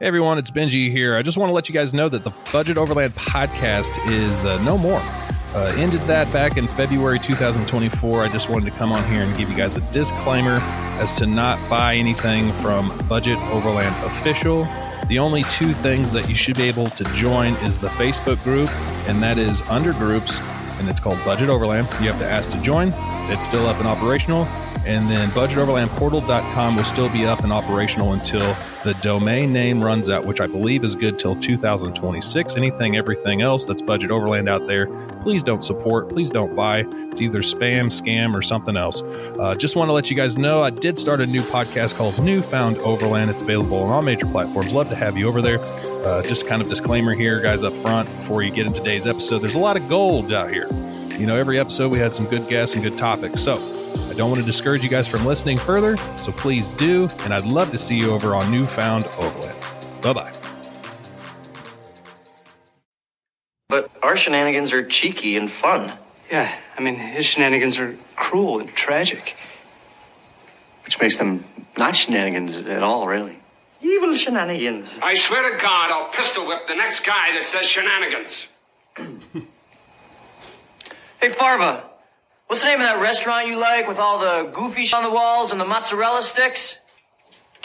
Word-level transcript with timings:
Hey 0.00 0.06
everyone, 0.06 0.38
it's 0.38 0.50
Benji 0.50 0.90
here. 0.90 1.14
I 1.14 1.22
just 1.22 1.36
want 1.38 1.50
to 1.50 1.54
let 1.54 1.68
you 1.68 1.72
guys 1.72 1.94
know 1.94 2.08
that 2.08 2.24
the 2.24 2.32
Budget 2.52 2.76
Overland 2.76 3.14
podcast 3.14 3.96
is 4.10 4.44
uh, 4.44 4.60
no 4.64 4.76
more. 4.76 5.00
Uh, 5.54 5.72
ended 5.76 6.00
that 6.02 6.30
back 6.32 6.56
in 6.56 6.66
February 6.66 7.20
2024. 7.20 8.24
I 8.24 8.28
just 8.28 8.50
wanted 8.50 8.64
to 8.72 8.76
come 8.76 8.90
on 8.90 9.04
here 9.04 9.22
and 9.22 9.36
give 9.36 9.48
you 9.48 9.56
guys 9.56 9.76
a 9.76 9.80
disclaimer 9.92 10.58
as 10.98 11.12
to 11.12 11.26
not 11.26 11.60
buy 11.70 11.94
anything 11.94 12.52
from 12.54 12.96
Budget 13.08 13.38
Overland 13.52 13.94
Official. 14.04 14.64
The 15.06 15.20
only 15.20 15.44
two 15.44 15.72
things 15.72 16.12
that 16.12 16.28
you 16.28 16.34
should 16.34 16.56
be 16.56 16.64
able 16.64 16.86
to 16.86 17.04
join 17.14 17.52
is 17.62 17.78
the 17.78 17.88
Facebook 17.88 18.42
group, 18.42 18.70
and 19.08 19.22
that 19.22 19.38
is 19.38 19.62
under 19.70 19.92
groups, 19.92 20.40
and 20.78 20.88
it's 20.88 21.00
called 21.00 21.18
Budget 21.24 21.48
Overland. 21.48 21.88
You 22.00 22.10
have 22.10 22.18
to 22.18 22.26
ask 22.26 22.50
to 22.50 22.60
join. 22.60 22.92
It's 23.30 23.44
still 23.44 23.66
up 23.66 23.78
and 23.78 23.88
operational. 23.88 24.46
And 24.86 25.08
then 25.08 25.30
budgetoverlandportal.com 25.30 26.76
will 26.76 26.84
still 26.84 27.08
be 27.08 27.24
up 27.24 27.42
and 27.42 27.50
operational 27.50 28.12
until 28.12 28.54
the 28.82 28.92
domain 29.00 29.50
name 29.50 29.82
runs 29.82 30.10
out, 30.10 30.26
which 30.26 30.42
I 30.42 30.46
believe 30.46 30.84
is 30.84 30.94
good 30.94 31.18
till 31.18 31.34
2026. 31.36 32.56
Anything, 32.56 32.96
everything 32.96 33.40
else 33.40 33.64
that's 33.64 33.80
Budget 33.80 34.10
Overland 34.10 34.46
out 34.46 34.66
there, 34.66 34.88
please 35.22 35.42
don't 35.42 35.64
support. 35.64 36.10
Please 36.10 36.30
don't 36.30 36.54
buy. 36.54 36.84
It's 37.10 37.22
either 37.22 37.40
spam, 37.40 37.86
scam, 37.86 38.34
or 38.34 38.42
something 38.42 38.76
else. 38.76 39.02
Uh, 39.02 39.54
just 39.54 39.74
want 39.74 39.88
to 39.88 39.92
let 39.94 40.10
you 40.10 40.16
guys 40.16 40.36
know 40.36 40.62
I 40.62 40.68
did 40.68 40.98
start 40.98 41.22
a 41.22 41.26
new 41.26 41.42
podcast 41.42 41.96
called 41.96 42.22
Newfound 42.22 42.76
Overland. 42.78 43.30
It's 43.30 43.40
available 43.40 43.78
on 43.78 43.90
all 43.90 44.02
major 44.02 44.26
platforms. 44.26 44.74
Love 44.74 44.90
to 44.90 44.96
have 44.96 45.16
you 45.16 45.26
over 45.28 45.40
there. 45.40 45.58
Uh, 46.04 46.22
just 46.22 46.46
kind 46.46 46.60
of 46.60 46.68
disclaimer 46.68 47.14
here, 47.14 47.40
guys, 47.40 47.62
up 47.62 47.74
front 47.76 48.14
before 48.18 48.42
you 48.42 48.50
get 48.50 48.66
into 48.66 48.78
today's 48.80 49.06
episode. 49.06 49.38
There's 49.38 49.54
a 49.54 49.58
lot 49.58 49.76
of 49.76 49.88
gold 49.88 50.32
out 50.32 50.52
here. 50.52 50.68
You 51.18 51.26
know, 51.26 51.34
every 51.36 51.58
episode 51.58 51.90
we 51.90 51.98
had 51.98 52.12
some 52.12 52.26
good 52.26 52.46
guests 52.46 52.74
and 52.74 52.84
good 52.84 52.98
topics. 52.98 53.40
So, 53.40 53.56
I 54.10 54.12
don't 54.14 54.28
want 54.28 54.40
to 54.40 54.46
discourage 54.46 54.82
you 54.82 54.90
guys 54.90 55.08
from 55.08 55.24
listening 55.24 55.56
further, 55.56 55.96
so 56.20 56.30
please 56.32 56.68
do, 56.70 57.08
and 57.20 57.32
I'd 57.32 57.46
love 57.46 57.70
to 57.70 57.78
see 57.78 57.96
you 57.96 58.12
over 58.12 58.34
on 58.34 58.50
Newfound 58.50 59.06
Overland. 59.18 59.58
Bye 60.02 60.12
bye. 60.12 60.32
But 63.68 63.90
our 64.02 64.16
shenanigans 64.16 64.72
are 64.72 64.84
cheeky 64.84 65.36
and 65.36 65.50
fun. 65.50 65.96
Yeah, 66.30 66.54
I 66.76 66.80
mean, 66.80 66.96
his 66.96 67.24
shenanigans 67.24 67.78
are 67.78 67.96
cruel 68.14 68.60
and 68.60 68.68
tragic. 68.68 69.36
Which 70.84 71.00
makes 71.00 71.16
them 71.16 71.44
not 71.78 71.96
shenanigans 71.96 72.58
at 72.58 72.82
all, 72.82 73.06
really. 73.06 73.38
Evil 73.84 74.16
shenanigans. 74.16 74.90
I 75.02 75.14
swear 75.14 75.52
to 75.52 75.58
God, 75.60 75.90
I'll 75.90 76.08
pistol 76.08 76.46
whip 76.46 76.66
the 76.66 76.74
next 76.74 77.04
guy 77.04 77.32
that 77.34 77.44
says 77.44 77.66
shenanigans. 77.66 78.48
Hey, 81.20 81.30
Farva, 81.30 81.84
what's 82.48 82.60
the 82.60 82.68
name 82.68 82.80
of 82.82 82.86
that 82.86 83.00
restaurant 83.00 83.46
you 83.46 83.56
like 83.56 83.88
with 83.88 83.98
all 83.98 84.18
the 84.18 84.50
goofy 84.52 84.84
sh- 84.84 84.92
on 84.92 85.02
the 85.02 85.10
walls 85.10 85.52
and 85.52 85.60
the 85.60 85.64
mozzarella 85.64 86.22
sticks? 86.22 86.78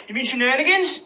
You 0.07 0.15
mean 0.15 0.23
shenanigans? 0.23 1.01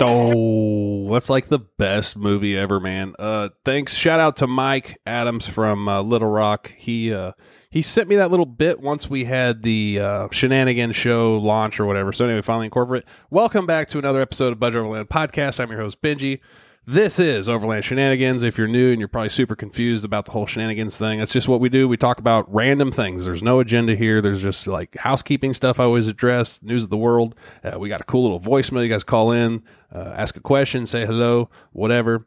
Oh, 0.00 1.10
that's 1.12 1.28
like 1.28 1.48
the 1.48 1.58
best 1.58 2.16
movie 2.16 2.56
ever, 2.56 2.78
man. 2.78 3.16
Uh, 3.18 3.48
thanks. 3.64 3.94
Shout 3.96 4.20
out 4.20 4.36
to 4.36 4.46
Mike 4.46 5.00
Adams 5.04 5.48
from 5.48 5.88
uh, 5.88 6.00
Little 6.00 6.30
Rock. 6.30 6.72
He 6.76 7.12
uh, 7.12 7.32
he 7.70 7.82
sent 7.82 8.08
me 8.08 8.16
that 8.16 8.30
little 8.30 8.46
bit 8.46 8.80
once 8.80 9.08
we 9.08 9.24
had 9.26 9.62
the 9.62 10.00
uh, 10.00 10.28
Shenanigan 10.32 10.90
Show 10.90 11.36
launch 11.36 11.78
or 11.78 11.86
whatever. 11.86 12.12
So 12.12 12.24
anyway, 12.24 12.42
finally 12.42 12.66
incorporate. 12.66 13.04
Welcome 13.30 13.64
back 13.64 13.86
to 13.88 13.98
another 13.98 14.20
episode 14.20 14.52
of 14.52 14.58
Budget 14.58 14.80
Overland 14.80 15.08
Podcast. 15.08 15.60
I'm 15.60 15.70
your 15.70 15.80
host 15.80 16.02
Benji. 16.02 16.40
This 16.84 17.20
is 17.20 17.48
Overland 17.48 17.84
Shenanigans. 17.84 18.42
If 18.42 18.58
you're 18.58 18.66
new 18.66 18.90
and 18.90 18.98
you're 18.98 19.06
probably 19.06 19.28
super 19.28 19.54
confused 19.54 20.04
about 20.04 20.24
the 20.24 20.32
whole 20.32 20.46
shenanigans 20.46 20.98
thing, 20.98 21.20
that's 21.20 21.30
just 21.30 21.46
what 21.46 21.60
we 21.60 21.68
do. 21.68 21.86
We 21.86 21.96
talk 21.96 22.18
about 22.18 22.52
random 22.52 22.90
things. 22.90 23.24
There's 23.24 23.42
no 23.42 23.60
agenda 23.60 23.94
here. 23.94 24.20
There's 24.20 24.42
just 24.42 24.66
like 24.66 24.96
housekeeping 24.96 25.54
stuff 25.54 25.78
I 25.78 25.84
always 25.84 26.08
address, 26.08 26.60
news 26.64 26.82
of 26.82 26.90
the 26.90 26.96
world. 26.96 27.36
Uh, 27.62 27.78
we 27.78 27.88
got 27.88 28.00
a 28.00 28.04
cool 28.04 28.22
little 28.22 28.40
voicemail. 28.40 28.82
You 28.82 28.88
guys 28.88 29.04
call 29.04 29.30
in, 29.30 29.62
uh, 29.94 30.14
ask 30.16 30.36
a 30.36 30.40
question, 30.40 30.86
say 30.86 31.06
hello, 31.06 31.50
whatever. 31.70 32.26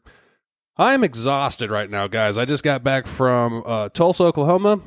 I'm 0.77 1.03
exhausted 1.03 1.69
right 1.69 1.89
now, 1.89 2.07
guys. 2.07 2.37
I 2.37 2.45
just 2.45 2.63
got 2.63 2.81
back 2.81 3.07
from 3.07 3.63
uh, 3.65 3.89
Tulsa, 3.89 4.23
Oklahoma. 4.23 4.79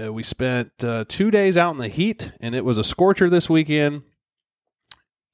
Uh, 0.00 0.12
we 0.12 0.22
spent 0.22 0.82
uh, 0.82 1.04
two 1.06 1.30
days 1.30 1.58
out 1.58 1.72
in 1.72 1.78
the 1.78 1.88
heat, 1.88 2.32
and 2.40 2.54
it 2.54 2.64
was 2.64 2.78
a 2.78 2.84
scorcher 2.84 3.28
this 3.28 3.50
weekend. 3.50 4.02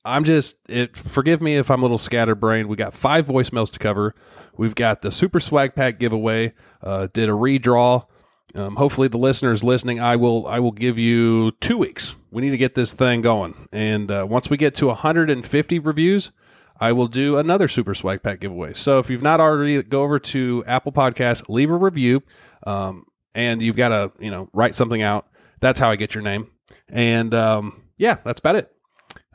I'm 0.05 0.25
just 0.25 0.57
it. 0.69 0.97
Forgive 0.97 1.43
me 1.43 1.57
if 1.57 1.71
I'm 1.71 1.81
a 1.81 1.85
little 1.85 1.99
scatterbrained. 1.99 2.69
We 2.69 2.77
got 2.77 2.95
five 2.95 3.27
voicemails 3.27 3.71
to 3.73 3.79
cover. 3.79 4.15
We've 4.57 4.75
got 4.75 5.03
the 5.03 5.13
Super 5.13 5.39
Swag 5.39 5.75
Pack 5.75 5.99
giveaway. 5.99 6.55
Uh, 6.83 7.09
did 7.13 7.29
a 7.29 7.33
redraw. 7.33 8.07
Um, 8.55 8.77
hopefully, 8.77 9.09
the 9.09 9.19
listeners 9.19 9.63
listening, 9.63 10.01
I 10.01 10.17
will 10.17 10.47
I 10.47 10.59
will 10.61 10.73
give 10.73 10.99
you 10.99 11.53
two 11.61 11.77
weeks. 11.77 12.17
We 12.31 12.43
need 12.43 12.51
to 12.51 12.57
get 12.57 12.75
this 12.75 12.93
thing 12.93 13.21
going, 13.21 13.69
and 13.73 14.11
uh, 14.11 14.27
once 14.29 14.49
we 14.49 14.57
get 14.57 14.75
to 14.77 14.87
150 14.87 15.79
reviews, 15.79 16.33
I 16.81 16.93
will 16.93 17.09
do 17.09 17.37
another 17.37 17.69
Super 17.69 17.95
Swag 17.95 18.23
Pack 18.23 18.41
giveaway. 18.41 18.73
So 18.75 18.99
if 18.99 19.11
you've 19.11 19.23
not 19.23 19.41
already, 19.41 19.83
go 19.83 20.03
over 20.03 20.19
to 20.19 20.65
Apple 20.67 20.93
Podcasts, 20.93 21.49
leave 21.49 21.71
a 21.71 21.77
review, 21.77 22.23
um, 22.67 23.05
and 23.39 23.63
you've 23.63 23.77
got 23.77 23.89
to 23.89 24.13
you 24.19 24.31
know 24.31 24.51
write 24.53 24.75
something 24.75 25.03
out. 25.03 25.29
That's 25.61 25.81
how 25.81 25.91
I 25.91 25.97
get 25.97 26.15
your 26.15 26.23
name, 26.23 26.51
and 26.89 27.33
um, 27.35 27.83
yeah, 27.97 28.19
that's 28.25 28.41
about 28.41 28.57
it 28.57 28.73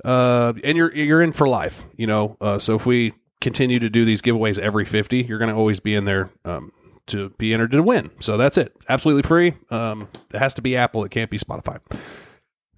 uh, 0.04 0.54
and 0.64 0.78
you're 0.78 0.94
you're 0.96 1.22
in 1.22 1.32
for 1.32 1.48
life. 1.48 1.86
You 1.96 2.08
know, 2.08 2.38
uh, 2.42 2.60
so 2.60 2.76
if 2.76 2.86
we 2.86 3.14
continue 3.42 3.80
to 3.80 3.90
do 3.90 4.06
these 4.06 4.22
giveaways 4.22 4.58
every 4.58 4.86
fifty, 4.86 5.24
you're 5.24 5.40
going 5.40 5.52
to 5.52 5.56
always 5.56 5.80
be 5.80 5.96
in 5.96 6.06
there 6.06 6.32
um, 6.46 6.72
to 7.08 7.30
be 7.32 7.54
entered 7.54 7.72
to 7.72 7.84
win. 7.84 8.12
So 8.20 8.38
that's 8.38 8.58
it, 8.58 8.74
absolutely 8.90 9.24
free. 9.24 9.54
Um, 9.70 10.10
it 10.34 10.40
has 10.40 10.54
to 10.56 10.62
be 10.62 10.76
Apple. 10.76 11.04
It 11.04 11.12
can't 11.12 11.30
be 11.30 11.40
Spotify. 11.40 11.80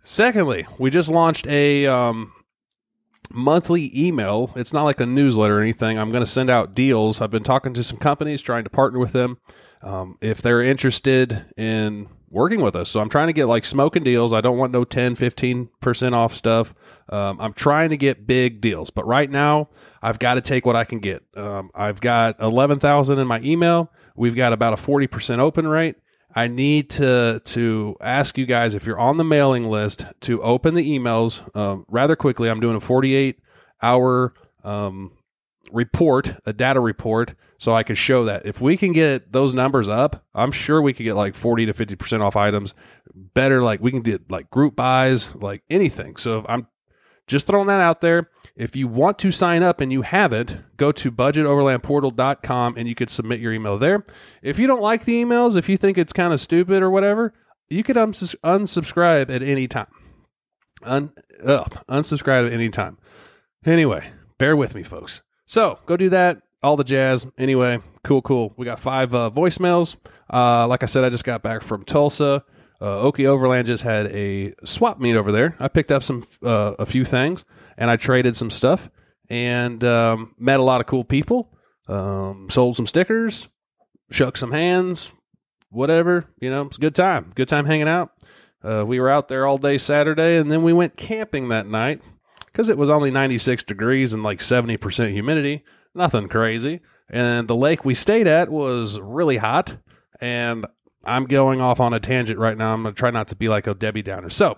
Secondly, 0.04 0.68
we 0.78 0.92
just 0.92 1.10
launched 1.10 1.48
a 1.48 1.88
um, 1.88 2.32
monthly 3.32 3.92
email. 4.00 4.52
It's 4.56 4.74
not 4.74 4.84
like 4.84 5.00
a 5.00 5.06
newsletter 5.06 5.58
or 5.58 5.62
anything. 5.62 5.98
I'm 5.98 6.12
going 6.12 6.24
to 6.24 6.30
send 6.30 6.50
out 6.52 6.76
deals. 6.76 7.22
I've 7.22 7.32
been 7.32 7.44
talking 7.44 7.74
to 7.74 7.84
some 7.84 7.98
companies, 7.98 8.42
trying 8.42 8.66
to 8.66 8.70
partner 8.70 9.00
with 9.00 9.14
them. 9.14 9.40
Um, 9.86 10.18
if 10.20 10.42
they're 10.42 10.62
interested 10.62 11.46
in 11.56 12.10
working 12.36 12.60
with 12.60 12.76
us. 12.76 12.90
So 12.90 13.00
I'm 13.00 13.08
trying 13.08 13.28
to 13.28 13.34
get 13.34 13.46
like 13.46 13.64
smoking 13.64 14.04
deals. 14.04 14.34
I 14.34 14.42
don't 14.42 14.58
want 14.58 14.74
no 14.74 14.84
10, 14.84 15.16
15% 15.16 16.14
off 16.14 16.36
stuff. 16.36 16.76
Um, 17.08 17.40
I'm 17.40 17.54
trying 17.54 17.92
to 17.92 17.98
get 17.98 18.28
big 18.28 18.60
deals, 18.60 18.90
but 18.90 19.08
right 19.08 19.30
now 19.32 19.70
I've 20.02 20.20
got 20.20 20.34
to 20.34 20.42
take 20.42 20.66
what 20.66 20.76
I 20.76 20.84
can 20.84 21.00
get. 21.00 21.24
Um, 21.38 21.72
I've 21.74 22.02
got 22.02 22.40
11,000 22.42 23.20
in 23.20 23.28
my 23.28 23.40
email. 23.40 23.90
We've 24.18 24.36
got 24.36 24.52
about 24.52 24.74
a 24.74 24.76
40% 24.76 25.40
open 25.40 25.66
rate. 25.68 25.96
I 26.36 26.50
need 26.50 26.90
to 26.92 27.42
to 27.46 27.96
ask 28.02 28.38
you 28.38 28.46
guys 28.46 28.76
if 28.76 28.86
you're 28.86 29.00
on 29.00 29.16
the 29.16 29.24
mailing 29.24 29.70
list 29.70 30.06
to 30.22 30.42
open 30.44 30.74
the 30.74 31.00
emails 31.00 31.56
um, 31.56 31.86
rather 31.88 32.18
quickly. 32.18 32.50
I'm 32.50 32.60
doing 32.60 32.76
a 32.76 32.82
48 32.82 33.40
hour 33.82 34.34
um, 34.66 35.14
report, 35.76 36.38
a 36.46 36.54
data 36.54 36.80
report, 36.80 37.36
so 37.58 37.74
I 37.74 37.84
could 37.84 37.98
show 37.98 38.26
that. 38.26 38.46
If 38.46 38.62
we 38.62 38.78
can 38.78 38.94
get 38.94 39.32
those 39.32 39.54
numbers 39.54 39.88
up, 39.88 40.26
I'm 40.34 40.52
sure 40.52 40.82
we 40.82 40.94
could 40.94 41.04
get 41.04 41.16
like 41.16 41.36
40 41.36 41.68
to 41.68 41.74
50% 41.74 42.22
off 42.22 42.36
items. 42.36 42.74
Better, 43.14 43.62
like 43.62 43.82
we 43.82 43.92
can 43.92 44.02
do 44.02 44.20
like 44.30 44.50
group 44.50 44.76
buys, 44.76 45.36
like 45.36 45.64
anything. 45.70 46.16
So 46.16 46.46
I'm 46.48 46.68
just 47.28 47.48
throwing 47.48 47.68
that 47.68 47.82
out 47.82 48.02
there. 48.02 48.30
If 48.56 48.76
you 48.76 48.88
want 48.88 49.20
to 49.20 49.32
sign 49.32 49.64
up 49.64 49.82
and 49.82 49.92
you 49.92 50.04
haven't, 50.04 50.58
go 50.78 50.92
to 50.94 51.12
budgetoverlandportal.com 51.12 52.78
and 52.78 52.88
you 52.88 52.96
could 52.96 53.10
submit 53.10 53.40
your 53.40 53.52
email 53.52 53.78
there. 53.78 54.06
If 54.42 54.60
you 54.60 54.68
don't 54.68 54.82
like 54.82 55.06
the 55.06 55.22
emails, 55.22 55.58
if 55.58 55.68
you 55.68 55.78
think 55.78 55.98
it's 55.98 56.14
kind 56.14 56.34
of 56.34 56.40
stupid 56.40 56.82
or 56.82 56.90
whatever, 56.90 57.34
you 57.68 57.84
could 57.84 57.98
uns- 57.98 58.36
unsubscribe 58.44 59.30
at 59.30 59.42
any 59.42 59.68
time. 59.68 59.88
Un- 60.84 61.12
ugh, 61.46 61.84
unsubscribe 61.90 62.48
at 62.48 62.54
any 62.54 62.70
time. 62.70 62.98
Anyway, 63.66 64.12
bear 64.38 64.56
with 64.56 64.76
me, 64.76 64.84
folks. 64.84 65.22
So 65.46 65.80
go 65.86 65.98
do 65.98 66.10
that. 66.10 66.42
All 66.64 66.78
the 66.78 66.84
jazz. 66.84 67.28
Anyway, 67.38 67.80
cool, 68.04 68.22
cool. 68.22 68.54
We 68.58 68.66
got 68.66 68.80
five 68.80 69.14
uh, 69.14 69.30
voicemails. 69.34 69.96
Uh, 70.32 70.68
like 70.68 70.82
I 70.82 70.88
said, 70.88 71.04
I 71.04 71.10
just 71.10 71.24
got 71.24 71.44
back 71.44 71.62
from 71.62 71.84
Tulsa. 71.86 72.44
Uh, 72.82 73.04
Okie 73.04 73.26
Overland 73.26 73.68
just 73.68 73.84
had 73.84 74.08
a 74.08 74.54
swap 74.66 75.00
meet 75.00 75.16
over 75.16 75.32
there. 75.32 75.56
I 75.60 75.68
picked 75.68 75.92
up 75.92 76.04
some 76.04 76.24
uh, 76.44 76.74
a 76.80 76.86
few 76.86 77.06
things 77.06 77.46
and 77.78 77.90
I 77.90 77.96
traded 77.98 78.36
some 78.36 78.50
stuff 78.50 78.90
and 79.30 79.84
um, 79.84 80.36
met 80.38 80.60
a 80.60 80.64
lot 80.64 80.82
of 80.82 80.88
cool 80.88 81.04
people. 81.04 81.52
Um, 81.88 82.48
sold 82.50 82.76
some 82.76 82.88
stickers, 82.88 83.48
shook 84.10 84.38
some 84.38 84.52
hands, 84.52 85.14
whatever. 85.70 86.26
You 86.40 86.50
know, 86.50 86.64
it's 86.64 86.78
a 86.78 86.82
good 86.82 86.96
time. 86.96 87.32
Good 87.36 87.48
time 87.48 87.66
hanging 87.66 87.88
out. 87.88 88.12
Uh, 88.64 88.84
we 88.86 89.00
were 89.00 89.10
out 89.10 89.28
there 89.28 89.46
all 89.46 89.60
day 89.60 89.78
Saturday 89.78 90.38
and 90.38 90.52
then 90.52 90.64
we 90.64 90.74
went 90.74 90.98
camping 90.98 91.50
that 91.50 91.68
night 91.68 92.02
because 92.56 92.70
it 92.70 92.78
was 92.78 92.90
only 92.90 93.12
96 93.12 93.64
degrees 93.64 94.14
and 94.14 94.24
like 94.24 94.40
70% 94.40 95.12
humidity. 95.12 95.66
Nothing 95.94 96.30
crazy. 96.30 96.80
And 97.10 97.50
the 97.50 97.56
lake 97.56 97.84
we 97.84 97.94
stayed 97.94 98.28
at 98.28 98.48
was 98.48 98.98
really 98.98 99.36
hot. 99.36 99.76
And 100.22 100.66
I'm 101.04 101.26
going 101.26 101.60
off 101.60 101.82
on 101.82 101.94
a 101.94 102.00
tangent 102.00 102.40
right 102.40 102.58
now. 102.58 102.74
I'm 102.74 102.84
going 102.84 102.96
to 102.96 102.98
try 102.98 103.12
not 103.12 103.28
to 103.28 103.36
be 103.36 103.50
like 103.50 103.68
a 103.68 103.74
Debbie 103.74 104.04
Downer. 104.04 104.30
So 104.30 104.58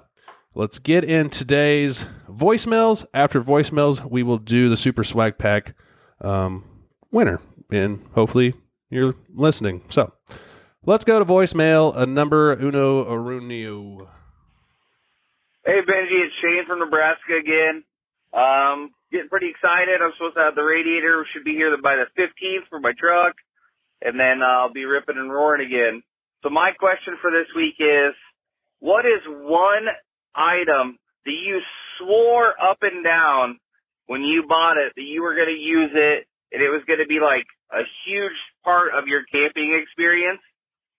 let's 0.53 0.77
get 0.77 1.05
in 1.05 1.31
today's 1.31 2.05
voicemails. 2.29 3.03
After 3.15 3.41
voicemails, 3.41 4.07
we 4.07 4.21
will 4.21 4.37
do 4.37 4.69
the 4.69 4.77
Super 4.77 5.03
Swag 5.03 5.39
Pack 5.39 5.73
um, 6.21 6.65
winner. 7.11 7.41
And 7.71 8.05
hopefully 8.13 8.53
you're 8.91 9.15
listening. 9.33 9.81
So 9.89 10.13
let's 10.85 11.03
go 11.03 11.17
to 11.17 11.25
voicemail. 11.25 11.97
A 11.97 12.05
number 12.05 12.51
uno 12.51 13.05
arunio. 13.05 14.07
Hey 15.67 15.83
Benji, 15.83 16.23
it's 16.23 16.33
Shane 16.39 16.63
from 16.65 16.79
Nebraska 16.79 17.35
again. 17.35 17.83
Um, 18.31 18.95
getting 19.11 19.27
pretty 19.27 19.51
excited. 19.51 19.99
I'm 19.99 20.15
supposed 20.15 20.39
to 20.39 20.47
have 20.47 20.55
the 20.55 20.63
radiator 20.63 21.27
should 21.35 21.43
be 21.43 21.59
here 21.59 21.75
by 21.83 21.99
the 21.99 22.07
15th 22.15 22.71
for 22.71 22.79
my 22.79 22.95
truck, 22.95 23.35
and 23.99 24.17
then 24.17 24.39
I'll 24.39 24.71
be 24.71 24.85
ripping 24.87 25.19
and 25.19 25.27
roaring 25.27 25.67
again. 25.67 26.03
So 26.39 26.47
my 26.47 26.71
question 26.71 27.19
for 27.19 27.31
this 27.35 27.51
week 27.51 27.75
is, 27.83 28.15
what 28.79 29.03
is 29.03 29.19
one 29.27 29.91
item 30.31 30.95
that 31.27 31.35
you 31.35 31.59
swore 31.99 32.55
up 32.55 32.79
and 32.79 33.03
down 33.03 33.59
when 34.05 34.23
you 34.23 34.47
bought 34.47 34.79
it 34.79 34.95
that 34.95 35.03
you 35.03 35.21
were 35.21 35.35
going 35.35 35.51
to 35.51 35.59
use 35.59 35.91
it 35.91 36.31
and 36.55 36.63
it 36.63 36.71
was 36.71 36.87
going 36.87 37.03
to 37.03 37.11
be 37.11 37.19
like 37.19 37.43
a 37.75 37.83
huge 38.07 38.39
part 38.63 38.95
of 38.95 39.11
your 39.11 39.27
camping 39.27 39.75
experience 39.83 40.39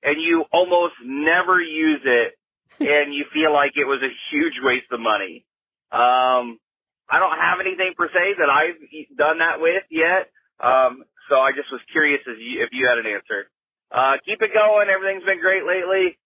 and 0.04 0.20
you 0.20 0.44
almost 0.52 0.92
never 1.00 1.56
use 1.56 2.04
it 2.04 2.36
and 2.80 3.14
you 3.14 3.24
feel 3.32 3.52
like 3.52 3.72
it 3.76 3.84
was 3.84 4.00
a 4.02 4.12
huge 4.30 4.54
waste 4.62 4.90
of 4.92 5.00
money. 5.00 5.44
Um, 5.90 6.58
I 7.10 7.18
don't 7.18 7.38
have 7.38 7.60
anything 7.60 7.94
per 7.96 8.08
se 8.08 8.36
that 8.38 8.50
I've 8.50 8.76
done 9.16 9.38
that 9.38 9.60
with 9.60 9.84
yet. 9.90 10.28
Um, 10.60 11.04
so 11.28 11.36
I 11.36 11.52
just 11.52 11.72
was 11.72 11.80
curious 11.92 12.20
if 12.26 12.38
you, 12.38 12.62
if 12.62 12.70
you 12.72 12.86
had 12.88 12.98
an 12.98 13.06
answer. 13.06 13.48
Uh, 13.90 14.20
keep 14.24 14.42
it 14.42 14.50
going. 14.52 14.88
Everything's 14.88 15.24
been 15.24 15.40
great 15.40 15.64
lately. 15.64 16.18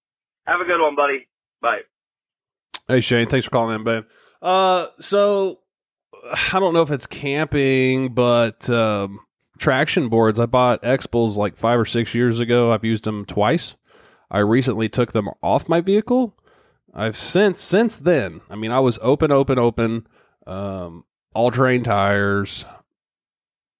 Have 0.46 0.60
a 0.60 0.64
good 0.64 0.82
one, 0.82 0.96
buddy. 0.96 1.28
Bye. 1.60 1.82
Hey 2.88 3.00
Shane, 3.00 3.28
thanks 3.28 3.44
for 3.44 3.50
calling 3.50 3.76
in, 3.76 3.84
man. 3.84 4.04
Uh, 4.40 4.88
so 4.98 5.60
I 6.52 6.58
don't 6.58 6.74
know 6.74 6.82
if 6.82 6.90
it's 6.90 7.06
camping, 7.06 8.12
but 8.12 8.68
um, 8.68 9.20
traction 9.58 10.08
boards. 10.08 10.40
I 10.40 10.46
bought 10.46 10.82
Expels 10.82 11.36
like 11.36 11.56
five 11.56 11.78
or 11.78 11.84
six 11.84 12.14
years 12.14 12.40
ago. 12.40 12.72
I've 12.72 12.84
used 12.84 13.04
them 13.04 13.24
twice. 13.24 13.76
I 14.32 14.38
recently 14.38 14.88
took 14.88 15.12
them 15.12 15.28
off 15.42 15.68
my 15.68 15.82
vehicle. 15.82 16.34
I've 16.94 17.16
since 17.16 17.60
since 17.60 17.94
then. 17.94 18.40
I 18.50 18.56
mean, 18.56 18.72
I 18.72 18.80
was 18.80 18.98
open, 19.02 19.30
open, 19.30 19.58
open, 19.58 20.06
um, 20.46 21.04
all 21.34 21.50
terrain 21.50 21.84
tires, 21.84 22.64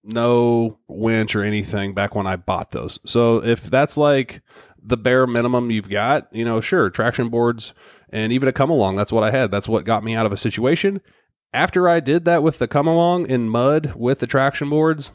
no 0.04 0.78
winch 0.88 1.34
or 1.34 1.43
anything 1.43 1.94
back 1.94 2.14
when 2.14 2.26
I 2.26 2.37
bought 2.37 2.70
those. 2.72 2.99
So 3.06 3.43
if 3.43 3.62
that's 3.64 3.96
like 3.96 4.43
the 4.82 4.99
bare 4.99 5.26
minimum 5.26 5.70
you've 5.70 5.88
got, 5.88 6.28
you 6.32 6.44
know, 6.44 6.60
sure, 6.60 6.90
traction 6.90 7.31
boards 7.31 7.72
and 8.10 8.31
even 8.31 8.49
a 8.49 8.52
come 8.52 8.70
along. 8.70 8.96
That's 8.96 9.12
what 9.12 9.25
I 9.25 9.31
had. 9.31 9.50
That's 9.50 9.69
what 9.69 9.87
got 9.87 10.04
me 10.04 10.14
out 10.14 10.26
of 10.26 10.32
a 10.32 10.37
situation. 10.37 11.00
After 11.54 11.88
I 11.88 12.00
did 12.00 12.25
that 12.26 12.43
with 12.43 12.58
the 12.58 12.69
come 12.69 12.87
along 12.87 13.26
in 13.26 13.49
mud 13.49 13.94
with 13.96 14.19
the 14.19 14.26
traction 14.26 14.69
boards, 14.69 15.12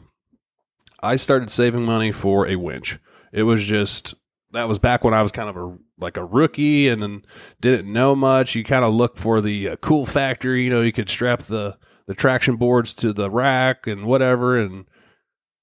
I 1.00 1.16
started 1.16 1.50
saving 1.50 1.84
money 1.84 2.10
for 2.10 2.48
a 2.48 2.56
winch. 2.56 2.98
It 3.32 3.44
was 3.44 3.66
just 3.66 4.14
that 4.52 4.68
was 4.68 4.78
back 4.78 5.04
when 5.04 5.14
I 5.14 5.22
was 5.22 5.32
kind 5.32 5.48
of 5.48 5.56
a 5.56 5.76
like 5.98 6.16
a 6.16 6.24
rookie 6.24 6.88
and 6.88 7.26
didn't 7.60 7.92
know 7.92 8.14
much. 8.14 8.54
You 8.54 8.64
kind 8.64 8.84
of 8.84 8.94
look 8.94 9.16
for 9.16 9.40
the 9.40 9.70
uh, 9.70 9.76
cool 9.76 10.06
factor, 10.06 10.56
you 10.56 10.70
know, 10.70 10.82
you 10.82 10.92
could 10.92 11.10
strap 11.10 11.44
the 11.44 11.76
the 12.06 12.14
traction 12.14 12.56
boards 12.56 12.94
to 12.94 13.12
the 13.12 13.30
rack 13.30 13.86
and 13.86 14.06
whatever 14.06 14.58
and 14.58 14.86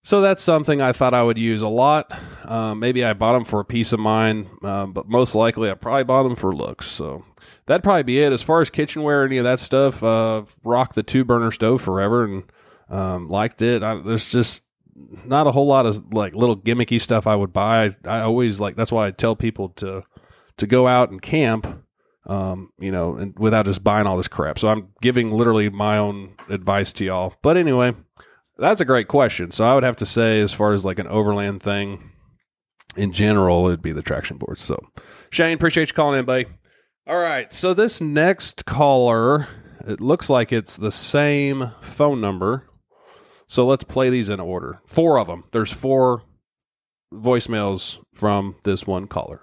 so 0.06 0.22
that's 0.22 0.44
something 0.44 0.82
I 0.82 0.92
thought 0.92 1.16
I 1.16 1.24
would 1.24 1.40
use 1.40 1.64
a 1.64 1.68
lot. 1.68 2.14
Uh, 2.44 2.76
maybe 2.76 3.04
I 3.04 3.14
bought 3.14 3.34
them 3.34 3.44
for 3.44 3.60
a 3.60 3.66
peace 3.66 3.92
of 3.92 4.00
mind, 4.00 4.48
uh, 4.64 4.86
but 4.86 5.10
most 5.10 5.34
likely 5.34 5.72
I 5.72 5.74
probably 5.74 6.04
bought 6.04 6.22
them 6.22 6.36
for 6.36 6.56
looks. 6.56 6.86
So 6.86 7.26
that'd 7.66 7.82
probably 7.82 8.04
be 8.04 8.22
it. 8.22 8.32
As 8.32 8.44
far 8.44 8.62
as 8.62 8.70
kitchenware, 8.70 9.26
any 9.26 9.40
of 9.40 9.46
that 9.46 9.60
stuff, 9.60 10.04
uh, 10.04 10.44
rocked 10.64 10.94
the 10.94 11.02
two 11.02 11.26
burner 11.26 11.50
stove 11.50 11.82
forever 11.82 12.24
and 12.24 12.44
um, 12.88 13.30
liked 13.30 13.64
it. 13.64 13.82
I, 13.82 14.00
there's 14.00 14.32
just 14.32 14.64
not 14.95 15.47
a 15.47 15.51
whole 15.51 15.68
lot 15.68 15.86
of 15.86 16.13
like 16.13 16.33
little 16.33 16.57
gimmicky 16.57 17.01
stuff 17.01 17.27
I 17.27 17.36
would 17.36 17.53
buy. 17.53 17.95
I, 18.06 18.21
always 18.21 18.59
like 18.59 18.75
that's 18.75 18.92
why 18.92 19.07
I 19.07 19.12
tell 19.12 19.36
people 19.36 19.69
to 19.77 20.03
to 20.57 20.68
go 20.68 20.88
out 20.88 21.09
and 21.09 21.21
camp. 21.21 21.81
Um, 22.27 22.71
you 22.80 22.92
know, 22.92 23.18
and 23.18 23.38
without 23.38 23.65
just 23.65 23.83
buying 23.83 24.07
all 24.07 24.18
this 24.18 24.27
crap. 24.27 24.57
So 24.57 24.68
I'm 24.68 24.89
giving 25.00 25.31
literally 25.31 25.69
my 25.69 26.00
own 26.00 26.33
advice 26.50 26.92
to 26.94 27.06
y'all. 27.06 27.36
But 27.44 27.56
anyway, 27.56 27.94
that's 28.57 28.81
a 28.81 28.86
great 28.86 29.07
question. 29.07 29.51
So 29.51 29.63
I 29.63 29.75
would 29.75 29.83
have 29.83 29.97
to 29.97 30.07
say, 30.07 30.42
as 30.42 30.51
far 30.51 30.74
as 30.74 30.83
like 30.83 30.98
an 30.98 31.06
overland 31.06 31.62
thing 31.62 32.09
in 32.95 33.12
general, 33.12 33.68
it'd 33.68 33.83
be 33.83 33.91
the 33.91 34.01
traction 34.01 34.38
boards. 34.38 34.62
So 34.62 34.80
Shane, 35.30 35.53
appreciate 35.53 35.89
you 35.89 35.94
calling 35.94 36.18
in, 36.18 36.25
buddy. 36.25 36.48
All 37.07 37.18
right. 37.18 37.53
So 37.53 37.75
this 37.75 38.01
next 38.01 38.65
caller, 38.65 39.48
it 39.86 40.01
looks 40.01 40.27
like 40.27 40.51
it's 40.51 40.75
the 40.75 40.91
same 40.91 41.74
phone 41.81 42.19
number. 42.19 42.68
So 43.47 43.65
let's 43.65 43.83
play 43.83 44.09
these 44.09 44.30
in 44.30 44.39
order. 44.39 44.81
Four 44.86 45.19
of 45.19 45.27
them. 45.27 45.45
There's 45.51 45.71
four 45.71 46.24
voicemails 47.13 48.00
from 48.13 48.56
this 48.63 48.88
one 48.88 49.07
caller. 49.07 49.42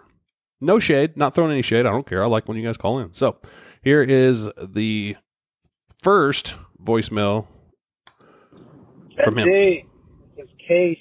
No 0.61 0.79
shade, 0.79 1.17
not 1.17 1.35
throwing 1.35 1.53
any 1.53 1.63
shade. 1.63 1.87
I 1.87 1.91
don't 1.91 2.07
care. 2.07 2.23
I 2.23 2.27
like 2.27 2.47
when 2.49 2.57
you 2.57 2.65
guys 2.65 2.77
call 2.77 2.99
in. 2.99 3.15
So 3.15 3.39
here 3.83 4.03
is 4.03 4.49
the 4.63 5.17
first 6.01 6.57
voicemail 6.81 7.47
from 9.25 9.39
him. 9.39 9.49
This 9.49 10.45
is 10.45 10.51
Case 10.67 10.99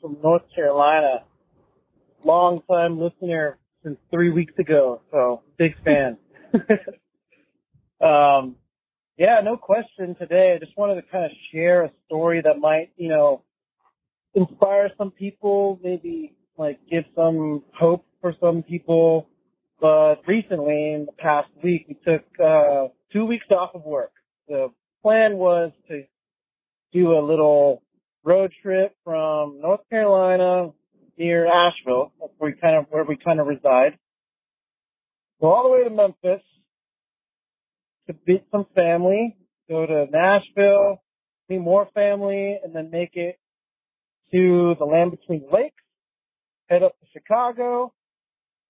from 0.00 0.18
North 0.22 0.42
Carolina. 0.54 1.24
Long 2.24 2.62
time 2.70 2.98
listener 2.98 3.58
since 3.82 3.98
three 4.10 4.30
weeks 4.30 4.54
ago, 4.58 5.00
so 5.10 5.42
big 5.58 5.74
fan. 5.84 6.18
um, 8.00 8.56
yeah, 9.18 9.40
no 9.42 9.56
question 9.56 10.14
today. 10.18 10.54
I 10.54 10.64
just 10.64 10.76
wanted 10.76 10.96
to 10.96 11.02
kind 11.10 11.24
of 11.24 11.30
share 11.52 11.84
a 11.84 11.90
story 12.06 12.42
that 12.42 12.58
might, 12.58 12.90
you 12.96 13.08
know, 13.08 13.42
inspire 14.34 14.90
some 14.98 15.10
people, 15.10 15.80
maybe 15.82 16.34
like 16.58 16.78
give 16.90 17.04
some 17.14 17.62
hope 17.78 18.04
for 18.20 18.34
some 18.40 18.62
people. 18.62 19.28
But 19.80 20.16
recently, 20.26 20.92
in 20.92 21.06
the 21.06 21.12
past 21.12 21.48
week, 21.62 21.86
we 21.88 21.94
took 21.94 22.24
uh, 22.42 22.88
two 23.12 23.24
weeks 23.24 23.46
off 23.50 23.70
of 23.74 23.84
work. 23.84 24.12
The 24.48 24.68
plan 25.02 25.36
was 25.36 25.72
to 25.88 26.04
do 26.92 27.12
a 27.12 27.20
little 27.20 27.82
road 28.22 28.52
trip 28.62 28.94
from 29.04 29.60
North 29.62 29.80
Carolina 29.88 30.72
near 31.18 31.46
Asheville. 31.46 32.12
Where 32.18 32.52
we 32.52 32.60
kind 32.60 32.76
of 32.76 32.86
where 32.90 33.04
we 33.04 33.16
kind 33.16 33.40
of 33.40 33.46
reside. 33.46 33.98
Go 35.40 35.52
all 35.52 35.64
the 35.64 35.70
way 35.70 35.84
to 35.84 35.90
Memphis 35.90 36.42
to 38.06 38.14
meet 38.26 38.44
some 38.50 38.66
family. 38.74 39.36
Go 39.68 39.84
to 39.84 40.06
Nashville, 40.10 41.02
meet 41.48 41.58
more 41.58 41.88
family, 41.94 42.58
and 42.62 42.74
then 42.74 42.90
make 42.90 43.10
it 43.14 43.38
to 44.32 44.74
the 44.78 44.84
land 44.84 45.10
between 45.10 45.44
lakes. 45.52 45.82
Head 46.68 46.82
up 46.82 46.98
to 47.00 47.06
Chicago 47.12 47.92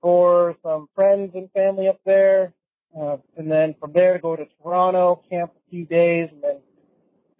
for 0.03 0.57
some 0.63 0.89
friends 0.95 1.33
and 1.35 1.51
family 1.53 1.89
up 1.89 2.01
there, 2.05 2.53
uh, 2.99 3.17
and 3.37 3.51
then 3.51 3.75
from 3.81 3.93
there 3.93 4.19
go 4.19 4.37
to 4.37 4.45
Toronto, 4.63 5.23
camp 5.31 5.53
a 5.57 5.71
few 5.71 5.87
days, 5.87 6.29
and 6.33 6.43
then 6.43 6.59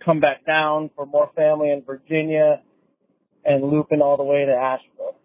come 0.05 0.21
back 0.21 0.47
down 0.47 0.91
for 0.95 1.07
more 1.07 1.31
family 1.35 1.71
in 1.71 1.83
Virginia 1.83 2.63
and 3.45 3.63
looping 3.63 4.01
all 4.01 4.17
the 4.17 4.25
way 4.25 4.45
to 4.45 4.53
Asheville. 4.53 5.17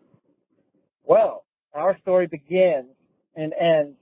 Well, 1.03 1.43
our 1.73 1.97
story 2.01 2.27
begins 2.27 2.89
and 3.35 3.53
ends 3.53 3.97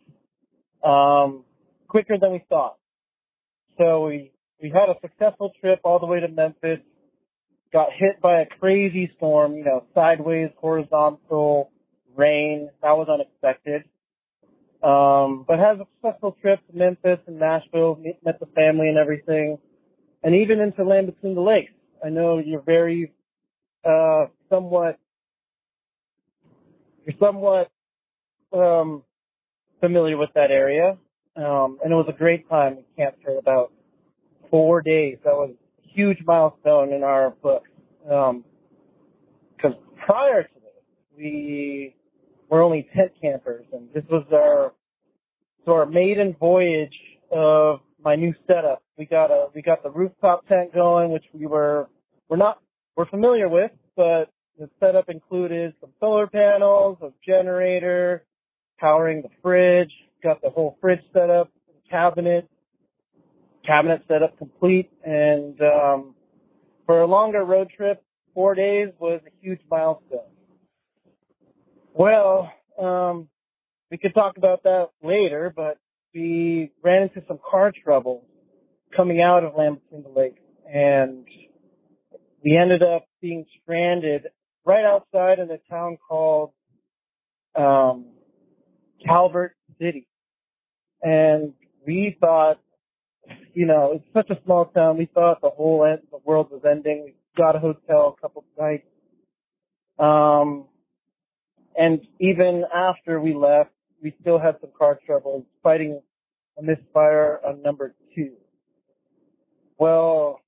um, 0.83 1.43
quicker 1.89 2.17
than 2.17 2.31
we 2.31 2.43
thought. 2.47 2.77
So 3.77 4.07
we 4.07 4.31
we 4.61 4.69
had 4.69 4.89
a 4.89 4.95
successful 5.01 5.51
trip 5.59 5.81
all 5.83 5.99
the 5.99 6.05
way 6.05 6.21
to 6.21 6.27
Memphis. 6.27 6.79
Got 7.73 7.89
hit 7.95 8.21
by 8.21 8.41
a 8.41 8.45
crazy 8.45 9.11
storm, 9.17 9.55
you 9.55 9.63
know, 9.63 9.83
sideways, 9.93 10.49
horizontal 10.57 11.71
rain. 12.15 12.69
That 12.81 12.97
was 12.97 13.07
unexpected. 13.11 13.83
Um, 14.81 15.45
but 15.47 15.59
had 15.59 15.75
a 15.75 15.85
successful 15.95 16.37
trip 16.41 16.59
to 16.67 16.77
Memphis 16.77 17.19
and 17.27 17.37
Nashville, 17.37 18.01
met 18.23 18.39
the 18.39 18.47
family 18.55 18.87
and 18.87 18.97
everything 18.97 19.57
and 20.23 20.35
even 20.35 20.59
into 20.59 20.83
Land 20.83 21.07
Between 21.07 21.35
the 21.35 21.41
Lakes. 21.41 21.71
I 22.03 22.09
know 22.09 22.39
you're 22.39 22.61
very, 22.61 23.11
uh, 23.85 24.25
somewhat, 24.49 24.97
you're 27.05 27.17
somewhat, 27.19 27.69
um, 28.53 29.03
familiar 29.79 30.17
with 30.17 30.29
that 30.35 30.51
area. 30.51 30.97
Um, 31.35 31.77
and 31.83 31.91
it 31.91 31.95
was 31.95 32.07
a 32.09 32.17
great 32.17 32.49
time. 32.49 32.77
We 32.77 32.85
camped 32.97 33.23
for 33.23 33.37
about 33.37 33.71
four 34.49 34.81
days. 34.81 35.17
That 35.23 35.33
was 35.33 35.51
a 35.53 35.87
huge 35.87 36.19
milestone 36.25 36.91
in 36.93 37.03
our 37.03 37.31
book. 37.41 37.63
Um, 38.09 38.43
cause 39.61 39.73
prior 40.05 40.43
to 40.43 40.53
this, 40.53 40.83
we 41.17 41.95
were 42.49 42.61
only 42.61 42.87
tent 42.95 43.11
campers 43.21 43.65
and 43.71 43.89
this 43.93 44.03
was 44.09 44.25
our, 44.33 44.73
so 45.65 45.73
our 45.73 45.85
maiden 45.85 46.35
voyage 46.39 46.95
of 47.31 47.79
my 48.03 48.15
new 48.15 48.33
setup. 48.47 48.81
We 48.97 49.05
got 49.05 49.31
a 49.31 49.47
we 49.53 49.61
got 49.61 49.83
the 49.83 49.91
rooftop 49.91 50.47
tent 50.47 50.73
going, 50.73 51.11
which 51.11 51.25
we 51.33 51.45
were 51.45 51.89
we're 52.29 52.37
not 52.37 52.59
we're 52.95 53.09
familiar 53.09 53.49
with, 53.49 53.71
but 53.95 54.31
the 54.57 54.69
setup 54.79 55.09
included 55.09 55.73
some 55.79 55.91
solar 55.99 56.27
panels, 56.27 56.97
a 57.01 57.11
generator, 57.25 58.25
powering 58.79 59.21
the 59.21 59.29
fridge, 59.41 59.91
got 60.23 60.41
the 60.41 60.49
whole 60.49 60.77
fridge 60.81 61.01
set 61.13 61.29
up, 61.29 61.51
cabinet, 61.89 62.49
cabinet 63.65 64.01
set 64.07 64.23
up 64.23 64.37
complete, 64.37 64.89
and 65.03 65.59
um, 65.61 66.15
for 66.85 67.01
a 67.01 67.07
longer 67.07 67.43
road 67.43 67.69
trip, 67.75 68.03
four 68.33 68.55
days 68.55 68.89
was 68.99 69.21
a 69.25 69.31
huge 69.41 69.59
milestone. 69.69 70.19
Well, 71.93 72.51
um, 72.81 73.27
we 73.91 73.97
could 73.97 74.13
talk 74.13 74.37
about 74.37 74.63
that 74.63 74.89
later, 75.03 75.51
but 75.55 75.77
we 76.13 76.71
ran 76.83 77.03
into 77.03 77.23
some 77.27 77.39
car 77.49 77.71
trouble 77.83 78.25
coming 78.95 79.21
out 79.21 79.43
of 79.43 79.53
the 79.53 80.09
Lakes. 80.15 80.41
and 80.71 81.25
we 82.43 82.57
ended 82.57 82.81
up 82.81 83.05
being 83.21 83.45
stranded 83.61 84.27
right 84.65 84.85
outside 84.85 85.39
in 85.39 85.49
a 85.51 85.57
town 85.69 85.97
called 86.07 86.51
um, 87.55 88.05
Calvert 89.05 89.55
City. 89.79 90.07
And 91.01 91.53
we 91.85 92.17
thought, 92.19 92.59
you 93.53 93.65
know, 93.65 93.93
it's 93.93 94.05
such 94.13 94.29
a 94.29 94.41
small 94.43 94.65
town. 94.65 94.97
We 94.97 95.05
thought 95.13 95.41
the 95.41 95.49
whole 95.49 95.85
end, 95.85 96.01
the 96.11 96.19
world 96.23 96.49
was 96.51 96.61
ending. 96.69 97.03
We 97.05 97.15
got 97.37 97.55
a 97.55 97.59
hotel 97.59 98.15
a 98.17 98.21
couple 98.21 98.43
nights. 98.59 98.87
Um, 99.97 100.65
and 101.77 102.01
even 102.19 102.65
after 102.73 103.19
we 103.21 103.33
left, 103.33 103.71
we 104.01 104.13
still 104.21 104.39
had 104.39 104.55
some 104.61 104.71
car 104.77 104.99
troubles 105.05 105.45
fighting 105.61 106.01
a 106.57 106.61
misfire 106.61 107.39
on 107.45 107.61
number 107.61 107.93
two. 108.15 108.31
Well, 109.77 110.41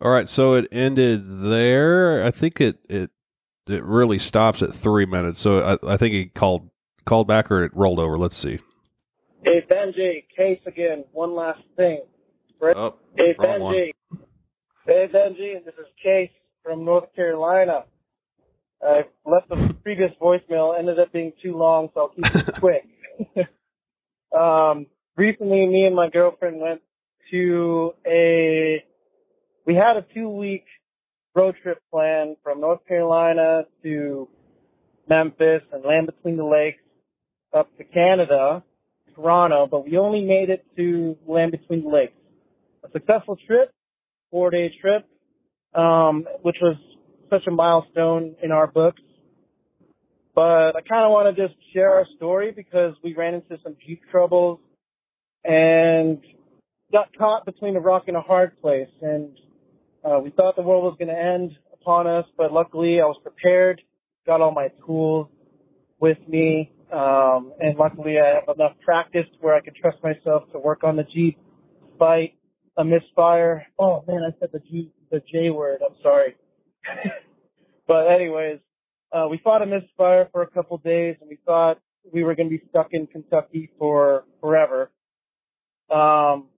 All 0.00 0.10
right, 0.10 0.28
so 0.28 0.54
it 0.54 0.68
ended 0.70 1.42
there. 1.42 2.24
I 2.24 2.30
think 2.30 2.60
it 2.60 2.78
it 2.88 3.10
it 3.68 3.82
really 3.84 4.18
stops 4.18 4.62
at 4.62 4.74
three 4.74 5.06
minutes. 5.06 5.40
So 5.40 5.60
I, 5.60 5.94
I 5.94 5.96
think 5.96 6.14
he 6.14 6.26
called 6.26 6.70
called 7.08 7.26
back 7.26 7.50
or 7.50 7.64
it 7.64 7.72
rolled 7.74 7.98
over. 7.98 8.18
Let's 8.18 8.36
see. 8.36 8.58
hey 9.42 9.64
Benji, 9.68 10.24
case 10.36 10.60
again. 10.66 11.04
One 11.12 11.34
last 11.34 11.62
thing. 11.76 12.02
Right? 12.60 12.76
Oh, 12.76 12.96
Hey 13.16 13.34
wrong 13.38 13.60
one. 13.60 13.74
Benji. 13.74 13.90
Hey 14.86 15.06
Benji, 15.12 15.64
this 15.64 15.74
is 15.74 15.86
Case 16.02 16.30
from 16.62 16.84
North 16.84 17.14
Carolina. 17.16 17.84
I 18.82 19.02
left 19.24 19.48
the 19.48 19.74
previous 19.82 20.10
voicemail, 20.20 20.78
ended 20.78 20.98
up 21.00 21.12
being 21.12 21.32
too 21.42 21.56
long, 21.56 21.88
so 21.94 22.00
I'll 22.00 22.08
keep 22.08 22.26
it 22.26 22.54
quick. 22.60 22.84
um, 24.38 24.86
recently, 25.16 25.66
me 25.66 25.84
and 25.86 25.96
my 25.96 26.10
girlfriend 26.10 26.60
went 26.60 26.82
to 27.30 27.94
a. 28.06 28.84
We 29.66 29.74
had 29.74 29.96
a 29.96 30.06
two-week 30.14 30.64
road 31.34 31.56
trip 31.62 31.82
planned 31.90 32.36
from 32.42 32.60
North 32.60 32.86
Carolina 32.86 33.64
to 33.82 34.28
Memphis 35.08 35.62
and 35.72 35.84
Land 35.84 36.06
Between 36.06 36.36
the 36.36 36.44
Lakes 36.44 36.80
up 37.52 37.68
to 37.78 37.84
Canada, 37.84 38.62
Toronto, 39.14 39.66
but 39.70 39.84
we 39.84 39.96
only 39.96 40.24
made 40.24 40.50
it 40.50 40.64
to 40.76 41.16
Land 41.26 41.52
Between 41.52 41.82
the 41.82 41.88
Lakes. 41.88 42.12
A 42.84 42.90
successful 42.92 43.36
trip, 43.46 43.70
four-day 44.30 44.72
trip, 44.80 45.06
um, 45.74 46.24
which 46.42 46.56
was 46.60 46.76
such 47.30 47.42
a 47.46 47.50
milestone 47.50 48.36
in 48.42 48.52
our 48.52 48.66
books. 48.66 49.00
But 50.34 50.76
I 50.76 50.80
kind 50.88 51.04
of 51.04 51.10
want 51.10 51.34
to 51.34 51.48
just 51.48 51.58
share 51.72 51.92
our 51.94 52.06
story 52.16 52.52
because 52.52 52.94
we 53.02 53.14
ran 53.14 53.34
into 53.34 53.58
some 53.62 53.76
Jeep 53.84 54.02
troubles 54.10 54.60
and 55.44 56.20
got 56.92 57.08
caught 57.16 57.44
between 57.44 57.76
a 57.76 57.80
rock 57.80 58.04
and 58.06 58.16
a 58.16 58.20
hard 58.20 58.60
place. 58.60 58.88
And 59.02 59.36
uh, 60.04 60.20
we 60.20 60.30
thought 60.30 60.56
the 60.56 60.62
world 60.62 60.84
was 60.84 60.96
going 60.98 61.08
to 61.08 61.20
end 61.20 61.52
upon 61.72 62.06
us, 62.06 62.24
but 62.36 62.52
luckily 62.52 63.00
I 63.00 63.04
was 63.04 63.18
prepared, 63.22 63.82
got 64.26 64.40
all 64.40 64.52
my 64.52 64.68
tools 64.86 65.28
with 66.00 66.18
me, 66.28 66.70
um, 66.92 67.52
and 67.60 67.76
luckily 67.78 68.16
I 68.18 68.34
have 68.34 68.56
enough 68.56 68.72
practice 68.84 69.26
where 69.40 69.54
I 69.54 69.60
can 69.60 69.74
trust 69.74 69.98
myself 70.02 70.50
to 70.52 70.58
work 70.58 70.84
on 70.84 70.96
the 70.96 71.04
Jeep 71.04 71.38
despite 71.90 72.34
a 72.76 72.84
misfire. 72.84 73.66
Oh 73.78 74.04
man, 74.06 74.22
I 74.22 74.38
said 74.38 74.50
the 74.52 74.60
G, 74.60 74.92
the 75.10 75.20
J 75.30 75.50
word. 75.50 75.80
I'm 75.84 75.96
sorry. 76.02 76.36
but 77.86 78.06
anyways, 78.06 78.60
uh, 79.12 79.26
we 79.30 79.40
fought 79.42 79.62
a 79.62 79.66
misfire 79.66 80.28
for 80.32 80.42
a 80.42 80.46
couple 80.46 80.78
days, 80.78 81.16
and 81.20 81.28
we 81.28 81.38
thought 81.44 81.78
we 82.12 82.22
were 82.22 82.34
going 82.34 82.48
to 82.48 82.56
be 82.56 82.62
stuck 82.70 82.88
in 82.92 83.06
Kentucky 83.06 83.70
for 83.78 84.24
forever. 84.40 84.90
Um, 85.90 86.48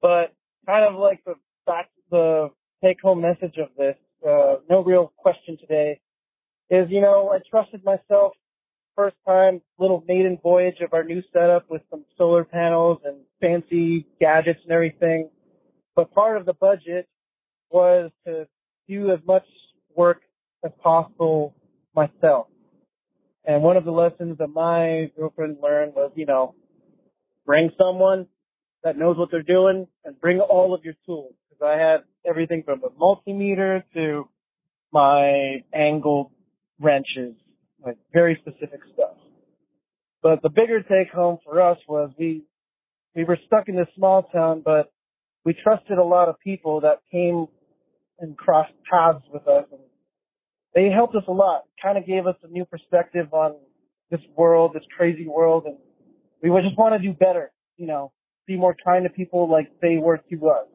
but 0.00 0.34
kind 0.66 0.84
of 0.84 0.98
like 0.98 1.24
the 1.24 1.34
back, 1.66 1.90
the 2.10 2.50
take 2.82 3.00
home 3.00 3.20
message 3.20 3.56
of 3.58 3.68
this, 3.76 3.96
uh, 4.26 4.56
no 4.68 4.82
real 4.82 5.12
question 5.16 5.56
today 5.58 6.00
is, 6.70 6.88
you 6.90 7.00
know, 7.00 7.30
I 7.30 7.38
trusted 7.50 7.84
myself 7.84 8.32
first 8.96 9.16
time 9.26 9.60
little 9.78 10.04
maiden 10.06 10.38
voyage 10.42 10.80
of 10.80 10.92
our 10.92 11.04
new 11.04 11.22
setup 11.32 11.70
with 11.70 11.82
some 11.90 12.04
solar 12.16 12.44
panels 12.44 12.98
and 13.04 13.16
fancy 13.40 14.06
gadgets 14.20 14.60
and 14.64 14.72
everything. 14.72 15.28
But 15.94 16.12
part 16.12 16.36
of 16.36 16.46
the 16.46 16.54
budget 16.54 17.08
was 17.70 18.10
to 18.26 18.46
do 18.88 19.12
as 19.12 19.18
much 19.26 19.44
work 19.94 20.22
as 20.64 20.72
possible 20.82 21.54
myself. 21.94 22.46
And 23.44 23.62
one 23.62 23.76
of 23.76 23.84
the 23.84 23.90
lessons 23.90 24.38
that 24.38 24.48
my 24.48 25.10
girlfriend 25.16 25.58
learned 25.62 25.94
was, 25.94 26.12
you 26.14 26.26
know, 26.26 26.54
bring 27.44 27.70
someone 27.76 28.26
that 28.84 28.96
knows 28.96 29.16
what 29.16 29.30
they're 29.30 29.42
doing 29.42 29.86
and 30.04 30.20
bring 30.20 30.40
all 30.40 30.74
of 30.74 30.84
your 30.84 30.94
tools. 31.06 31.34
Because 31.48 31.64
I 31.64 31.80
had 31.80 32.04
everything 32.28 32.62
from 32.64 32.82
a 32.84 32.90
multimeter 32.90 33.82
to 33.94 34.28
my 34.92 35.64
angled 35.74 36.30
wrenches, 36.80 37.34
like 37.84 37.96
very 38.12 38.38
specific 38.40 38.80
stuff. 38.94 39.16
But 40.22 40.42
the 40.42 40.50
bigger 40.50 40.82
take 40.82 41.12
home 41.12 41.38
for 41.44 41.60
us 41.60 41.78
was 41.88 42.10
we, 42.18 42.42
we 43.14 43.24
were 43.24 43.38
stuck 43.46 43.68
in 43.68 43.76
this 43.76 43.88
small 43.96 44.22
town, 44.24 44.62
but 44.64 44.92
we 45.44 45.54
trusted 45.54 45.98
a 45.98 46.04
lot 46.04 46.28
of 46.28 46.38
people 46.38 46.80
that 46.82 47.00
came 47.10 47.46
and 48.20 48.36
crossed 48.36 48.72
paths 48.88 49.24
with 49.32 49.48
us 49.48 49.64
and 49.72 49.80
they 50.74 50.88
helped 50.88 51.14
us 51.14 51.24
a 51.28 51.32
lot, 51.32 51.64
kind 51.82 51.98
of 51.98 52.06
gave 52.06 52.26
us 52.26 52.36
a 52.42 52.48
new 52.48 52.64
perspective 52.64 53.32
on 53.32 53.56
this 54.10 54.20
world, 54.36 54.72
this 54.74 54.84
crazy 54.96 55.26
world, 55.26 55.64
and 55.66 55.76
we 56.42 56.50
would 56.50 56.62
just 56.62 56.78
want 56.78 57.00
to 57.00 57.06
do 57.06 57.14
better, 57.14 57.50
you 57.76 57.86
know, 57.86 58.12
be 58.46 58.56
more 58.56 58.74
kind 58.84 59.04
to 59.04 59.10
people 59.10 59.50
like 59.50 59.70
they 59.80 59.96
were 59.96 60.18
to 60.30 60.48
us. 60.48 60.66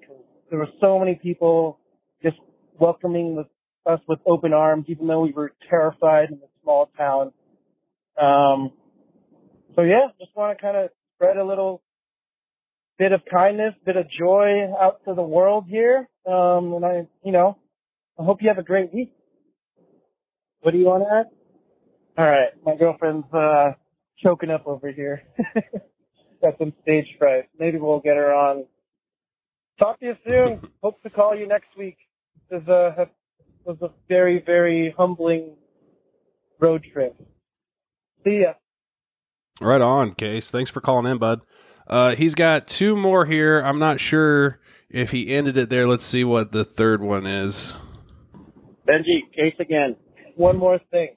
There 0.49 0.59
were 0.59 0.69
so 0.79 0.99
many 0.99 1.15
people 1.15 1.79
just 2.23 2.37
welcoming 2.79 3.35
with 3.35 3.47
us 3.85 3.99
with 4.07 4.19
open 4.25 4.53
arms, 4.53 4.85
even 4.87 5.07
though 5.07 5.21
we 5.21 5.31
were 5.31 5.53
terrified 5.69 6.29
in 6.29 6.35
a 6.35 6.56
small 6.67 6.89
town. 6.97 7.31
Um, 8.21 8.73
so 9.75 9.83
yeah, 9.83 10.07
just 10.19 10.35
want 10.35 10.57
to 10.57 10.61
kind 10.61 10.75
of 10.75 10.89
spread 11.15 11.37
a 11.37 11.45
little 11.45 11.81
bit 12.99 13.13
of 13.13 13.21
kindness, 13.31 13.73
bit 13.85 13.95
of 13.95 14.05
joy 14.09 14.73
out 14.81 14.99
to 15.07 15.13
the 15.13 15.21
world 15.21 15.65
here. 15.69 16.09
Um, 16.25 16.73
and 16.73 16.85
I, 16.85 17.07
you 17.23 17.31
know, 17.31 17.57
I 18.19 18.23
hope 18.23 18.39
you 18.41 18.49
have 18.49 18.57
a 18.57 18.63
great 18.63 18.93
week. 18.93 19.13
What 20.59 20.71
do 20.71 20.77
you 20.77 20.85
want 20.85 21.03
to 21.03 21.15
add? 21.19 21.25
All 22.17 22.29
right, 22.29 22.49
my 22.65 22.75
girlfriend's 22.75 23.31
uh, 23.31 23.73
choking 24.21 24.49
up 24.49 24.67
over 24.67 24.91
here. 24.91 25.21
Got 26.41 26.57
some 26.59 26.73
stage 26.81 27.05
fright. 27.17 27.45
Maybe 27.57 27.77
we'll 27.77 27.99
get 27.99 28.17
her 28.17 28.33
on. 28.33 28.65
Talk 29.79 29.99
to 29.99 30.07
you 30.07 30.15
soon. 30.25 30.61
Hope 30.81 31.01
to 31.03 31.09
call 31.09 31.35
you 31.35 31.47
next 31.47 31.69
week. 31.77 31.97
This 32.49 32.61
is 32.61 32.67
a 32.67 33.07
was 33.63 33.77
a 33.81 33.89
very 34.07 34.41
very 34.43 34.93
humbling 34.97 35.55
road 36.59 36.85
trip. 36.91 37.15
See 38.23 38.41
ya. 38.41 38.53
Right 39.59 39.81
on, 39.81 40.13
Case. 40.13 40.49
Thanks 40.49 40.69
for 40.69 40.81
calling 40.81 41.09
in, 41.09 41.17
bud. 41.17 41.41
Uh, 41.87 42.15
he's 42.15 42.35
got 42.35 42.67
two 42.67 42.95
more 42.95 43.25
here. 43.25 43.59
I'm 43.61 43.79
not 43.79 43.99
sure 43.99 44.59
if 44.89 45.11
he 45.11 45.33
ended 45.33 45.57
it 45.57 45.69
there. 45.69 45.87
Let's 45.87 46.03
see 46.03 46.23
what 46.23 46.51
the 46.51 46.63
third 46.63 47.01
one 47.01 47.25
is. 47.25 47.75
Benji, 48.87 49.21
case 49.35 49.55
again. 49.59 49.95
One 50.35 50.57
more 50.57 50.79
thing, 50.91 51.15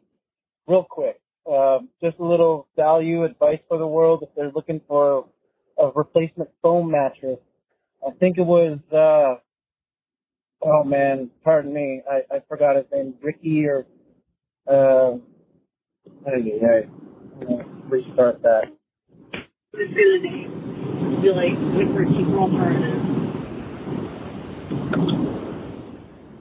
real 0.66 0.87
quick. 0.88 1.20
Um, 1.50 1.88
just 2.02 2.18
a 2.18 2.25
little 2.25 2.68
value 2.76 3.25
advice 3.25 3.61
for 3.68 3.78
the 3.78 3.87
world 3.87 4.23
if 4.23 4.28
they're 4.37 4.52
looking 4.54 4.80
for 4.88 5.26
a 5.78 5.88
replacement 5.88 6.50
foam 6.62 6.90
mattress. 6.90 7.38
I 8.06 8.12
think 8.18 8.38
it 8.38 8.42
was, 8.42 8.78
uh, 8.92 9.40
oh 10.62 10.85
man, 10.85 11.30
pardon 11.44 11.73
me, 11.73 12.02
I, 12.11 12.37
I 12.37 12.40
forgot 12.49 12.76
his 12.76 12.87
name, 12.92 13.14
Ricky 13.23 13.66
or, 13.66 13.87
uh, 14.66 15.18
hey, 16.25 16.59
hey, 16.61 16.88
I'm 17.40 17.47
gonna 17.47 17.64
restart 17.88 18.42
that. 18.42 18.73
Just 19.76 19.95
the 19.95 20.19
name. 20.23 21.21
Be 21.21 21.30
like, 21.30 21.57
wait 21.75 21.88
for 21.88 22.04
keep 22.04 22.26
alternative. 22.28 23.07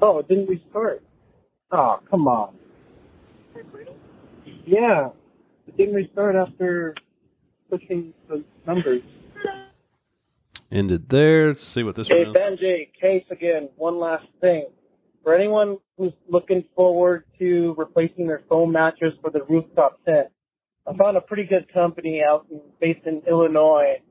Oh, 0.02 0.20
it 0.20 0.28
didn't 0.28 0.48
restart. 0.48 1.04
Oh, 1.72 2.00
come 2.10 2.28
on. 2.28 2.56
Yeah, 4.66 5.10
it 5.68 5.78
didn't 5.78 5.96
restart 5.96 6.36
after 6.36 6.96
pushing 7.70 8.14
the 8.28 8.44
numbers. 8.66 9.02
Ended 10.72 11.10
there. 11.10 11.48
Let's 11.48 11.64
see 11.64 11.84
what 11.84 11.96
this 11.96 12.08
Hey, 12.08 12.26
one 12.26 12.36
is. 12.36 12.60
Benji, 12.60 12.90
case 13.00 13.26
again. 13.32 13.70
One 13.76 14.00
last 14.00 14.28
thing. 14.40 14.68
For 15.24 15.36
anyone 15.36 15.78
who's 15.98 16.14
looking 16.30 16.64
forward 16.76 17.26
to 17.40 17.76
replacing 17.78 18.28
their 18.28 18.42
foam 18.48 18.72
mattress 18.72 19.14
for 19.22 19.30
the 19.30 19.44
rooftop 19.44 20.04
tent, 20.06 20.28
I 20.88 20.96
found 20.96 21.18
a 21.18 21.22
pretty 21.22 21.44
good 21.44 21.72
company 21.74 22.22
out 22.28 22.48
in, 22.50 22.62
based 22.80 23.06
in 23.06 23.22
Illinois. 23.30 24.02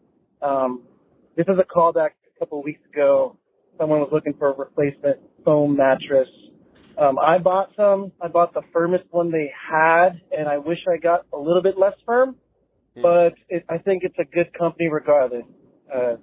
Um, 0.42 0.82
this 1.36 1.46
is 1.48 1.58
a 1.58 1.64
callback 1.64 2.10
a 2.36 2.38
couple 2.38 2.58
of 2.58 2.64
weeks 2.64 2.82
ago. 2.92 3.38
Someone 3.78 4.00
was 4.00 4.10
looking 4.12 4.34
for 4.38 4.50
a 4.50 4.56
replacement 4.56 5.18
foam 5.44 5.76
mattress. 5.76 6.28
Um, 6.98 7.18
I 7.18 7.38
bought 7.38 7.70
some. 7.76 8.12
I 8.20 8.28
bought 8.28 8.52
the 8.54 8.62
firmest 8.72 9.04
one 9.10 9.30
they 9.30 9.52
had, 9.70 10.20
and 10.36 10.48
I 10.48 10.58
wish 10.58 10.78
I 10.92 10.96
got 10.98 11.26
a 11.32 11.38
little 11.38 11.62
bit 11.62 11.78
less 11.78 11.94
firm, 12.04 12.34
but 13.00 13.34
it, 13.48 13.64
I 13.68 13.78
think 13.78 14.02
it's 14.02 14.18
a 14.18 14.24
good 14.24 14.52
company 14.58 14.88
regardless. 14.88 15.44
Uh, 15.94 16.16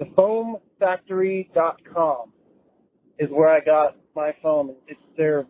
thefoamfactory.com 0.00 2.32
is 3.18 3.30
where 3.30 3.48
I 3.48 3.60
got 3.60 3.96
my 4.14 4.34
foam. 4.42 4.74
It's 4.86 5.00
they're 5.16 5.46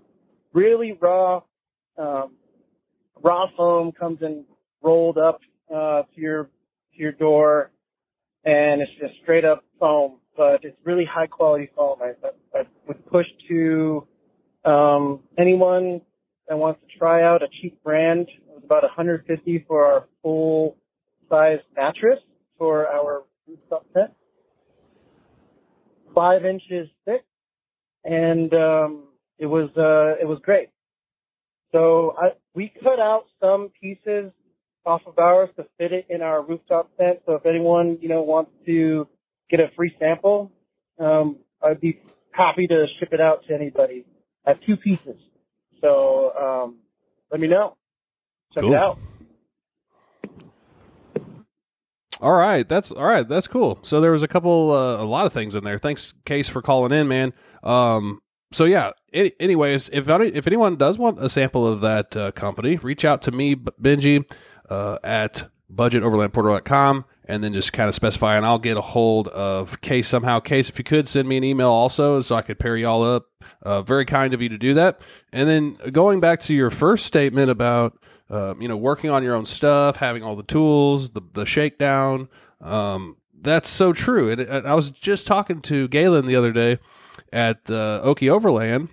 really 0.53 0.97
raw. 1.01 1.43
Um, 1.99 2.33
raw 3.23 3.47
foam 3.57 3.93
comes 3.93 4.19
in 4.23 4.45
rolled 4.83 5.19
up 5.19 5.41
uh, 5.75 6.03
to 6.15 6.21
your 6.21 6.45
to 6.45 6.99
your 6.99 7.13
door, 7.13 7.71
and 8.45 8.83
it's 8.83 8.93
just 9.01 9.15
straight 9.23 9.45
up 9.45 9.65
foam. 9.79 10.19
But 10.37 10.65
it's 10.65 10.77
really 10.85 11.05
high 11.05 11.27
quality 11.27 11.71
foam. 11.77 11.99
I, 12.01 12.59
I, 12.59 12.63
would 12.89 13.05
push 13.07 13.27
to 13.49 14.07
um, 14.65 15.21
anyone 15.39 16.01
that 16.49 16.57
wants 16.57 16.81
to 16.81 16.99
try 16.99 17.23
out 17.23 17.43
a 17.43 17.49
cheap 17.61 17.83
brand. 17.83 18.29
It 18.29 18.55
was 18.55 18.63
about 18.65 18.83
150 18.83 19.65
for 19.69 19.85
our 19.85 20.07
full 20.23 20.77
size 21.29 21.59
mattress 21.77 22.19
for 22.59 22.87
our 22.87 23.25
rooftop 23.47 23.85
tent, 23.93 24.11
five 26.15 26.45
inches 26.45 26.89
thick, 27.05 27.25
and 28.05 28.53
um, 28.55 29.05
it 29.39 29.47
was 29.47 29.71
uh, 29.77 30.21
it 30.21 30.27
was 30.27 30.39
great. 30.43 30.69
So 31.73 32.15
I, 32.19 32.31
we 32.55 32.73
cut 32.83 33.01
out 33.01 33.25
some 33.41 33.71
pieces 33.81 34.31
off 34.85 35.03
of 35.07 35.19
ours 35.19 35.49
to 35.57 35.65
fit 35.79 35.93
it 35.93 36.07
in 36.11 36.23
our 36.23 36.43
rooftop 36.43 36.95
tent. 36.97 37.21
So 37.27 37.35
if 37.35 37.47
anyone 37.47 37.99
you 38.01 38.09
know 38.09 38.23
wants 38.23 38.51
to 38.67 39.09
get 39.51 39.61
a 39.61 39.71
free 39.77 39.95
sample, 39.99 40.51
um, 40.99 41.37
I'd 41.63 41.81
be 41.81 42.01
happy 42.33 42.67
to 42.67 42.87
ship 42.99 43.11
it 43.13 43.21
out 43.21 43.45
to 43.49 43.55
anybody. 43.55 44.05
I 44.47 44.51
have 44.51 44.61
two 44.67 44.77
pieces, 44.77 45.17
so 45.81 46.33
um, 46.37 46.77
let 47.31 47.41
me 47.41 47.49
know. 47.49 47.77
Check 48.55 48.65
Cool. 48.65 48.73
it 48.73 48.77
out. 48.77 48.99
All 52.21 52.35
right, 52.35 52.69
that's 52.69 52.93
all 52.93 53.05
right. 53.05 53.27
That's 53.27 53.49
cool. 53.49 53.81
So 53.83 54.01
there 54.01 54.13
was 54.13 54.23
a 54.23 54.29
couple, 54.29 54.71
uh, 54.71 55.03
a 55.03 55.05
lot 55.05 55.27
of 55.27 55.33
things 55.33 55.57
in 55.57 55.65
there. 55.65 55.77
Thanks, 55.79 56.15
Case, 56.25 56.49
for 56.49 56.63
calling 56.63 56.93
in, 56.93 57.09
man. 57.09 57.33
Um, 57.63 58.21
so 58.53 58.65
yeah. 58.65 58.91
Any, 59.13 59.33
anyways, 59.39 59.89
if 59.91 60.09
if 60.09 60.47
anyone 60.47 60.77
does 60.77 60.99
want 60.99 61.23
a 61.23 61.29
sample 61.29 61.67
of 61.67 61.81
that 61.81 62.17
uh, 62.17 62.33
company, 62.33 62.77
reach 62.77 63.05
out 63.05 63.23
to 63.23 63.31
me, 63.31 63.55
Benji, 63.55 64.25
uh, 64.69 64.99
at 65.05 65.49
budgetoverlandportal.com 65.73 67.05
and 67.25 67.43
then 67.43 67.53
just 67.53 67.73
kind 67.73 67.89
of 67.89 67.95
specify, 67.95 68.37
and 68.37 68.45
I'll 68.45 68.59
get 68.59 68.77
a 68.77 68.81
hold 68.81 69.29
of 69.29 69.81
Case 69.81 70.09
somehow. 70.09 70.41
Case, 70.41 70.69
if 70.69 70.77
you 70.77 70.85
could 70.85 71.07
send 71.07 71.29
me 71.29 71.37
an 71.37 71.45
email 71.45 71.71
also, 71.71 72.21
so 72.21 72.35
I 72.35 72.43
could 72.43 72.59
pair 72.59 72.77
y'all 72.77 73.03
up. 73.03 73.27
Uh, 73.63 73.81
very 73.83 74.05
kind 74.05 74.35
of 74.35 74.43
you 74.43 74.49
to 74.49 74.59
do 74.59 74.75
that. 74.75 75.01
And 75.33 75.49
then 75.49 75.75
going 75.93 76.21
back 76.21 76.41
to 76.41 76.55
your 76.55 76.71
first 76.71 77.07
statement 77.07 77.49
about 77.49 77.97
um, 78.33 78.63
you 78.63 78.67
know, 78.67 78.79
working 78.79 79.11
on 79.11 79.23
your 79.23 79.35
own 79.35 79.45
stuff, 79.45 79.97
having 79.97 80.23
all 80.23 80.35
the 80.35 80.43
tools, 80.43 81.11
the 81.11 81.21
the 81.35 81.45
shakedown. 81.45 82.29
Um, 82.63 83.19
that's 83.39 83.69
so 83.69 83.93
true. 83.93 84.31
And, 84.31 84.41
and 84.41 84.67
I 84.67 84.75
was 84.75 84.91
just 84.91 85.27
talking 85.27 85.61
to 85.63 85.87
Galen 85.89 86.27
the 86.27 86.37
other 86.37 86.53
day 86.53 86.79
at 87.33 87.59
uh, 87.71 88.03
Okie 88.05 88.31
Overland. 88.31 88.89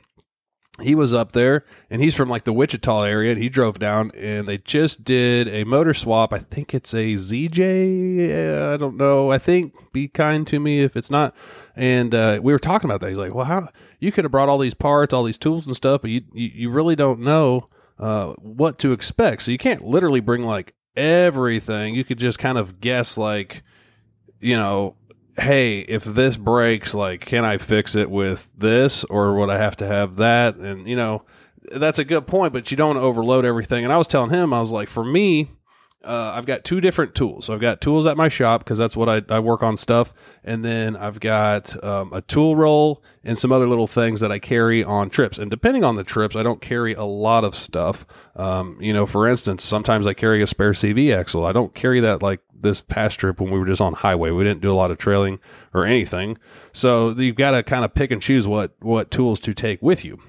He 0.82 0.96
was 0.96 1.14
up 1.14 1.34
there, 1.34 1.66
and 1.90 2.02
he's 2.02 2.16
from 2.16 2.30
like 2.30 2.46
the 2.46 2.54
Wichita 2.54 3.04
area, 3.04 3.34
and 3.34 3.42
he 3.42 3.50
drove 3.50 3.80
down, 3.80 4.12
and 4.16 4.48
they 4.48 4.60
just 4.60 5.04
did 5.04 5.50
a 5.50 5.66
motor 5.66 5.94
swap. 5.94 6.32
I 6.32 6.40
think 6.40 6.74
it's 6.74 6.94
a 6.94 7.16
ZJ. 7.16 8.72
I 8.74 8.78
don't 8.78 8.96
know. 8.96 9.30
I 9.30 9.40
think 9.40 9.74
be 9.92 10.08
kind 10.08 10.48
to 10.48 10.58
me 10.58 10.82
if 10.82 10.96
it's 10.96 11.10
not. 11.10 11.36
And 11.76 12.16
uh, 12.16 12.40
we 12.42 12.54
were 12.54 12.60
talking 12.60 12.90
about 12.90 13.02
that. 13.02 13.10
He's 13.10 13.18
like, 13.18 13.34
"Well, 13.34 13.46
how 13.46 13.68
you 14.00 14.14
could 14.14 14.24
have 14.24 14.32
brought 14.32 14.48
all 14.48 14.58
these 14.58 14.74
parts, 14.74 15.14
all 15.14 15.24
these 15.24 15.38
tools 15.38 15.68
and 15.68 15.76
stuff, 15.76 16.02
but 16.02 16.12
you 16.12 16.22
you, 16.34 16.52
you 16.54 16.70
really 16.70 16.96
don't 16.96 17.20
know." 17.20 17.68
uh, 18.00 18.34
what 18.40 18.80
to 18.80 18.94
expect. 18.94 19.44
So 19.44 19.52
you 19.52 19.58
can't 19.58 19.84
literally 19.84 20.22
bring 20.22 20.44
like 20.44 20.74
everything. 20.96 21.96
You 21.96 22.04
could 22.04 22.18
just 22.18 22.40
kind 22.40 22.58
of 22.58 22.80
guess 22.80 23.18
like, 23.18 23.64
you 24.40 24.56
know, 24.56 24.96
hey, 25.40 25.80
if 25.80 26.04
this 26.04 26.38
breaks, 26.38 26.94
like, 26.94 27.26
can 27.26 27.46
I 27.46 27.58
fix 27.58 27.96
it 27.96 28.10
with 28.10 28.50
this 28.58 29.04
or 29.06 29.36
would 29.36 29.50
I 29.50 29.58
have 29.58 29.78
to 29.78 29.88
have 29.88 30.18
that? 30.18 30.56
And, 30.56 30.88
you 30.88 30.96
know, 30.96 31.24
that's 31.76 32.00
a 32.00 32.04
good 32.04 32.28
point, 32.28 32.54
but 32.54 32.72
you 32.72 32.78
don't 32.78 32.98
overload 32.98 33.46
everything. 33.46 33.84
And 33.84 33.94
I 33.94 33.98
was 33.98 34.08
telling 34.08 34.32
him, 34.32 34.54
I 34.54 34.60
was 34.60 34.72
like, 34.72 34.90
for 34.90 35.04
me, 35.04 35.52
uh, 36.04 36.32
I've 36.34 36.46
got 36.46 36.64
two 36.64 36.80
different 36.80 37.14
tools. 37.14 37.46
So 37.46 37.54
I've 37.54 37.60
got 37.60 37.82
tools 37.82 38.06
at 38.06 38.16
my 38.16 38.30
shop 38.30 38.64
because 38.64 38.78
that's 38.78 38.96
what 38.96 39.10
I, 39.10 39.22
I 39.30 39.40
work 39.40 39.62
on 39.64 39.76
stuff. 39.76 40.14
And 40.44 40.64
then 40.64 40.96
I've 40.96 41.20
got 41.20 41.82
um, 41.84 42.14
a 42.14 42.22
tool 42.22 42.56
roll 42.56 43.04
and 43.24 43.38
some 43.38 43.52
other 43.52 43.68
little 43.68 43.88
things 43.88 44.22
that 44.22 44.32
I 44.32 44.40
carry 44.40 44.82
on 44.84 45.10
trips. 45.10 45.38
And 45.38 45.52
depending 45.52 45.84
on 45.84 45.98
the 45.98 46.06
trips, 46.06 46.38
I 46.38 46.44
don't 46.44 46.62
carry 46.62 46.94
a 46.94 47.04
lot 47.04 47.44
of 47.44 47.54
stuff. 47.54 48.06
Um, 48.38 48.78
you 48.80 48.94
know, 48.94 49.06
for 49.06 49.28
instance, 49.28 49.64
sometimes 49.64 50.08
I 50.08 50.14
carry 50.14 50.42
a 50.42 50.48
spare 50.48 50.72
CV 50.72 51.14
axle. 51.14 51.46
I 51.46 51.52
don't 51.52 51.76
carry 51.76 52.00
that 52.00 52.24
like 52.24 52.40
this 52.58 52.80
past 52.80 53.20
trip 53.20 53.42
when 53.42 53.52
we 53.52 53.60
were 53.60 53.66
just 53.66 53.82
on 53.82 53.94
highway. 53.94 54.32
We 54.32 54.46
didn't 54.46 54.62
do 54.62 54.72
a 54.72 54.76
lot 54.76 54.92
of 54.92 54.98
trailing 54.98 55.40
or 55.74 55.86
anything. 55.86 56.38
So 56.72 57.10
you've 57.10 57.36
got 57.36 57.52
to 57.52 57.64
kind 57.64 57.84
of 57.84 57.94
pick 57.94 58.10
and 58.12 58.22
choose 58.22 58.48
what, 58.48 58.74
what 58.80 59.12
tools 59.12 59.42
to 59.42 59.54
take 59.54 59.82
with 59.82 60.06
you. 60.06 60.20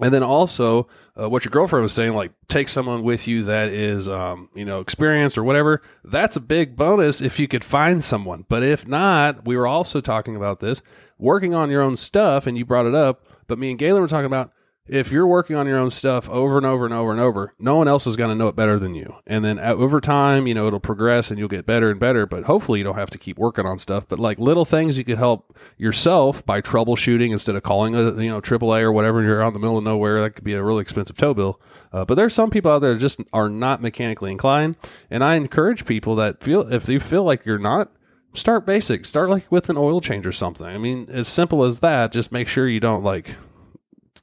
And 0.00 0.12
then 0.12 0.24
also, 0.24 0.88
uh, 1.18 1.28
what 1.28 1.44
your 1.44 1.50
girlfriend 1.50 1.84
was 1.84 1.92
saying, 1.92 2.14
like 2.14 2.32
take 2.48 2.68
someone 2.68 3.04
with 3.04 3.28
you 3.28 3.44
that 3.44 3.68
is, 3.68 4.08
um, 4.08 4.48
you 4.52 4.64
know, 4.64 4.80
experienced 4.80 5.38
or 5.38 5.44
whatever. 5.44 5.82
That's 6.02 6.34
a 6.34 6.40
big 6.40 6.74
bonus 6.74 7.20
if 7.20 7.38
you 7.38 7.46
could 7.46 7.64
find 7.64 8.02
someone. 8.02 8.44
But 8.48 8.64
if 8.64 8.88
not, 8.88 9.46
we 9.46 9.56
were 9.56 9.68
also 9.68 10.00
talking 10.00 10.34
about 10.34 10.58
this 10.58 10.82
working 11.18 11.54
on 11.54 11.70
your 11.70 11.82
own 11.82 11.96
stuff, 11.96 12.46
and 12.46 12.58
you 12.58 12.64
brought 12.64 12.86
it 12.86 12.94
up. 12.94 13.24
But 13.46 13.58
me 13.58 13.70
and 13.70 13.78
Galen 13.78 14.02
were 14.02 14.08
talking 14.08 14.26
about 14.26 14.50
if 14.86 15.10
you're 15.10 15.26
working 15.26 15.56
on 15.56 15.66
your 15.66 15.78
own 15.78 15.90
stuff 15.90 16.28
over 16.28 16.58
and 16.58 16.66
over 16.66 16.84
and 16.84 16.92
over 16.92 17.10
and 17.10 17.20
over, 17.20 17.54
no 17.58 17.76
one 17.76 17.88
else 17.88 18.06
is 18.06 18.16
going 18.16 18.28
to 18.28 18.34
know 18.34 18.48
it 18.48 18.56
better 18.56 18.78
than 18.78 18.94
you. 18.94 19.16
And 19.26 19.42
then 19.42 19.58
uh, 19.58 19.72
over 19.72 19.98
time, 19.98 20.46
you 20.46 20.52
know, 20.52 20.66
it'll 20.66 20.78
progress 20.80 21.30
and 21.30 21.38
you'll 21.38 21.48
get 21.48 21.64
better 21.64 21.90
and 21.90 21.98
better. 21.98 22.26
But 22.26 22.44
hopefully, 22.44 22.80
you 22.80 22.84
don't 22.84 22.96
have 22.96 23.10
to 23.10 23.18
keep 23.18 23.38
working 23.38 23.64
on 23.64 23.78
stuff. 23.78 24.06
But 24.06 24.18
like 24.18 24.38
little 24.38 24.66
things 24.66 24.98
you 24.98 25.04
could 25.04 25.16
help 25.16 25.56
yourself 25.78 26.44
by 26.44 26.60
troubleshooting 26.60 27.32
instead 27.32 27.56
of 27.56 27.62
calling 27.62 27.94
a 27.94 28.12
you 28.22 28.28
know 28.28 28.42
AAA 28.42 28.82
or 28.82 28.92
whatever. 28.92 29.22
You're 29.22 29.42
out 29.42 29.48
in 29.48 29.54
the 29.54 29.60
middle 29.60 29.78
of 29.78 29.84
nowhere. 29.84 30.20
That 30.20 30.30
could 30.30 30.44
be 30.44 30.52
a 30.52 30.62
really 30.62 30.82
expensive 30.82 31.16
tow 31.16 31.32
bill. 31.32 31.60
Uh, 31.90 32.04
but 32.04 32.16
there's 32.16 32.34
some 32.34 32.50
people 32.50 32.70
out 32.70 32.80
there 32.80 32.96
just 32.96 33.20
are 33.32 33.48
not 33.48 33.80
mechanically 33.80 34.30
inclined. 34.30 34.76
And 35.10 35.24
I 35.24 35.36
encourage 35.36 35.86
people 35.86 36.14
that 36.16 36.42
feel 36.42 36.70
if 36.72 36.88
you 36.88 37.00
feel 37.00 37.24
like 37.24 37.46
you're 37.46 37.58
not. 37.58 37.90
Start 38.36 38.66
basic. 38.66 39.04
Start 39.04 39.30
like 39.30 39.50
with 39.52 39.70
an 39.70 39.76
oil 39.76 40.00
change 40.00 40.26
or 40.26 40.32
something. 40.32 40.66
I 40.66 40.76
mean, 40.76 41.06
as 41.08 41.28
simple 41.28 41.62
as 41.62 41.78
that. 41.80 42.10
Just 42.10 42.32
make 42.32 42.48
sure 42.48 42.68
you 42.68 42.80
don't 42.80 43.04
like 43.04 43.36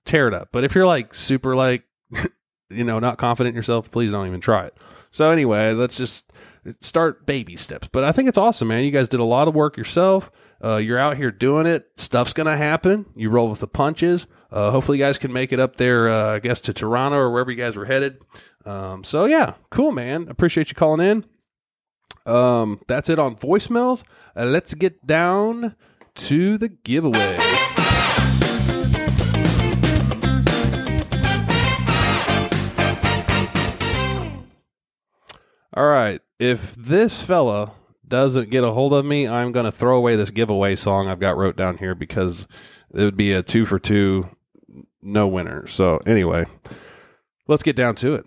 tear 0.06 0.28
it 0.28 0.34
up. 0.34 0.50
But 0.52 0.64
if 0.64 0.76
you're 0.76 0.88
like 0.88 1.14
super 1.14 1.56
like 1.56 1.84
you 2.70 2.84
know 2.84 3.00
not 3.00 3.18
confident 3.18 3.54
in 3.54 3.58
yourself, 3.58 3.92
please 3.92 4.12
don't 4.12 4.28
even 4.28 4.42
try 4.42 4.66
it. 4.66 4.78
So 5.12 5.30
anyway, 5.30 5.74
let's 5.74 5.98
just 5.98 6.32
start 6.80 7.26
baby 7.26 7.58
steps. 7.58 7.90
But 7.92 8.04
I 8.04 8.12
think 8.12 8.30
it's 8.30 8.38
awesome, 8.38 8.70
man. 8.70 8.84
You 8.84 8.92
guys 8.92 9.10
did 9.10 9.20
a 9.20 9.26
lot 9.26 9.48
of 9.48 9.56
work 9.56 9.78
yourself. 9.78 10.32
Uh, 10.64 10.78
you're 10.78 11.00
out 11.00 11.18
here 11.18 11.32
doing 11.32 11.66
it. 11.66 11.88
Stuff's 11.98 12.34
gonna 12.34 12.58
happen. 12.58 13.06
You 13.16 13.30
roll 13.30 13.50
with 13.50 13.60
the 13.60 13.68
punches. 13.68 14.28
Uh, 14.52 14.72
hopefully, 14.72 14.98
you 14.98 15.04
guys 15.04 15.18
can 15.18 15.34
make 15.34 15.52
it 15.52 15.60
up 15.60 15.78
there. 15.78 16.10
Uh, 16.10 16.36
I 16.36 16.40
guess 16.40 16.60
to 16.62 16.74
Toronto 16.74 17.18
or 17.18 17.32
wherever 17.32 17.52
you 17.52 17.58
guys 17.58 17.76
were 17.76 17.86
headed. 17.86 18.20
Um, 18.66 19.04
so 19.04 19.26
yeah, 19.26 19.56
cool, 19.70 19.92
man. 19.92 20.28
Appreciate 20.30 20.70
you 20.70 20.76
calling 20.76 21.06
in. 21.06 21.26
Um, 22.32 22.82
that's 22.88 23.10
it 23.10 23.18
on 23.18 23.36
voicemails. 23.36 24.04
Uh, 24.36 24.46
let's 24.46 24.74
get 24.74 25.06
down 25.08 25.76
to 26.16 26.58
the 26.58 26.70
giveaway. 26.70 27.38
All 35.74 35.88
right. 35.88 36.22
If 36.40 36.76
this 36.76 37.22
fella 37.22 37.74
doesn't 38.08 38.50
get 38.50 38.64
a 38.64 38.72
hold 38.72 38.94
of 38.94 39.06
me, 39.06 39.28
I'm 39.28 39.52
going 39.52 39.66
to 39.66 39.72
throw 39.72 39.96
away 39.96 40.16
this 40.16 40.32
giveaway 40.32 40.76
song 40.76 41.08
I've 41.08 41.20
got 41.20 41.38
wrote 41.38 41.56
down 41.56 41.78
here 41.78 41.96
because 41.96 42.48
it 42.94 43.04
would 43.04 43.16
be 43.16 43.32
a 43.32 43.42
two 43.42 43.66
for 43.66 43.80
two, 43.80 44.30
no 45.02 45.28
winner. 45.28 45.68
So, 45.68 45.98
anyway, 46.06 46.46
let's 47.48 47.64
get 47.64 47.76
down 47.76 47.96
to 47.96 48.16
it. 48.16 48.26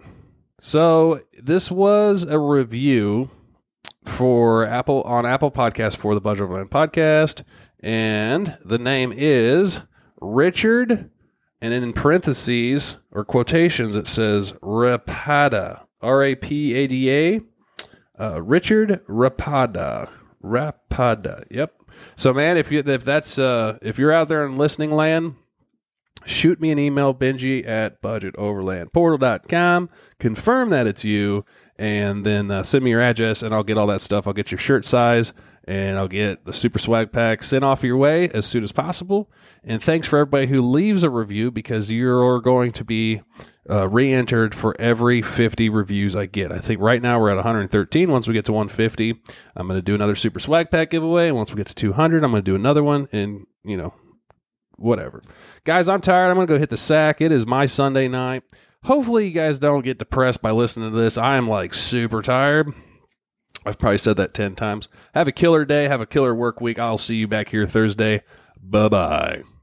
So, 0.59 1.21
this 1.43 1.71
was 1.71 2.23
a 2.25 2.39
review 2.39 3.31
for 4.05 4.65
Apple 4.65 5.03
on 5.03 5.27
Apple 5.27 5.51
Podcast 5.51 5.97
for 5.97 6.15
the 6.15 6.21
Budget 6.21 6.45
Overland 6.45 6.71
podcast, 6.71 7.43
and 7.81 8.57
the 8.65 8.79
name 8.79 9.13
is 9.15 9.81
Richard, 10.21 11.11
and 11.61 11.75
in 11.75 11.93
parentheses 11.93 12.97
or 13.11 13.25
quotations 13.25 13.97
it 13.97 14.07
says 14.07 14.53
Rapada, 14.63 15.84
R 16.05 16.23
A 16.23 16.35
P 16.35 16.75
A 16.75 16.87
D 16.87 17.11
A, 17.11 17.41
uh, 18.19 18.43
Richard 18.43 19.05
Rapada, 19.09 20.11
Rapada. 20.43 21.45
Yep. 21.51 21.75
So, 22.17 22.33
man, 22.33 22.57
if 22.57 22.71
you 22.71 22.83
if 22.85 23.05
that's 23.05 23.39
uh, 23.39 23.79
if 23.83 23.99
you're 23.99 24.13
out 24.13 24.29
there 24.29 24.47
in 24.47 24.57
listening 24.57 24.93
land, 24.93 25.35
shoot 26.25 26.61
me 26.61 26.71
an 26.71 26.79
email, 26.79 27.15
Benji 27.15 27.67
at 27.67 28.01
budgetoverlandportal.com. 28.03 29.91
Confirm 30.19 30.71
that 30.71 30.87
it's 30.87 31.05
you, 31.05 31.45
and 31.77 32.25
then 32.25 32.51
uh, 32.51 32.63
send 32.63 32.85
me 32.85 32.91
your 32.91 33.01
address, 33.01 33.43
and 33.43 33.55
I'll 33.55 33.65
get 33.65 33.79
all 33.79 33.89
that 33.89 34.01
stuff. 34.01 34.27
I'll 34.27 34.33
get 34.33 34.51
your 34.51 34.59
shirt 34.59 34.85
size, 34.85 35.33
and 35.65 35.99
I'll 35.99 36.09
get 36.09 36.45
the 36.45 36.53
super 36.53 36.79
swag 36.79 37.11
pack 37.13 37.43
sent 37.43 37.65
off 37.65 37.83
your 37.83 37.97
way 37.97 38.29
as 38.29 38.47
soon 38.47 38.63
as 38.63 38.73
possible. 38.73 39.31
And 39.63 39.83
thanks 39.83 40.07
for 40.07 40.19
everybody 40.19 40.47
who 40.47 40.61
leaves 40.61 41.03
a 41.03 41.11
review 41.11 41.51
because 41.51 41.91
you're 41.91 42.41
going 42.41 42.73
to 42.73 42.85
be 42.85 43.23
uh, 43.69 43.89
re-entered 43.89 44.55
for 44.55 44.79
every 44.81 45.23
50 45.23 45.69
reviews 45.69 46.15
I 46.15 46.27
get. 46.27 46.53
I 46.53 46.59
think 46.59 46.81
right 46.81 47.01
now 47.01 47.19
we're 47.19 47.31
at 47.31 47.37
113. 47.37 48.11
Once 48.11 48.29
we 48.29 48.35
get 48.35 48.45
to 48.47 48.53
150, 48.53 49.21
I'm 49.57 49.67
going 49.67 49.79
to 49.79 49.83
do 49.83 49.95
another 49.95 50.15
super 50.15 50.39
swag 50.39 50.71
pack 50.71 50.91
giveaway. 50.91 51.29
And 51.29 51.37
once 51.37 51.51
we 51.51 51.57
get 51.57 51.69
to 51.69 51.75
200, 51.75 52.23
I'm 52.23 52.31
going 52.31 52.43
to 52.43 52.51
do 52.51 52.55
another 52.55 52.83
one. 52.83 53.09
And 53.13 53.47
you 53.65 53.77
know, 53.77 53.95
whatever. 54.77 55.23
Guys, 55.65 55.89
I'm 55.89 56.01
tired. 56.01 56.31
I'm 56.31 56.37
going 56.37 56.47
to 56.47 56.53
go 56.53 56.59
hit 56.59 56.71
the 56.71 56.77
sack. 56.77 57.21
It 57.21 57.33
is 57.33 57.47
my 57.47 57.67
Sunday 57.67 58.09
night. 58.09 58.43
Hopefully, 58.85 59.27
you 59.27 59.33
guys 59.33 59.59
don't 59.59 59.83
get 59.83 59.99
depressed 59.99 60.43
by 60.43 60.51
listening 60.51 60.91
to 60.91 60.97
this. 60.97 61.17
I 61.17 61.37
am 61.37 61.49
like 61.49 61.73
super 61.73 62.21
tired. 62.21 62.69
I've 63.65 63.79
probably 63.79 63.99
said 63.99 64.19
that 64.19 64.35
10 64.35 64.57
times. 64.57 64.89
Have 65.15 65.27
a 65.27 65.33
killer 65.33 65.65
day. 65.65 65.85
Have 65.89 66.03
a 66.03 66.07
killer 66.07 66.35
work 66.35 66.61
week. 66.61 66.79
I'll 66.79 66.99
see 66.99 67.17
you 67.17 67.27
back 67.27 67.49
here 67.49 67.67
Thursday. 67.67 68.23
Bye 68.63 68.89
bye. 68.89 69.54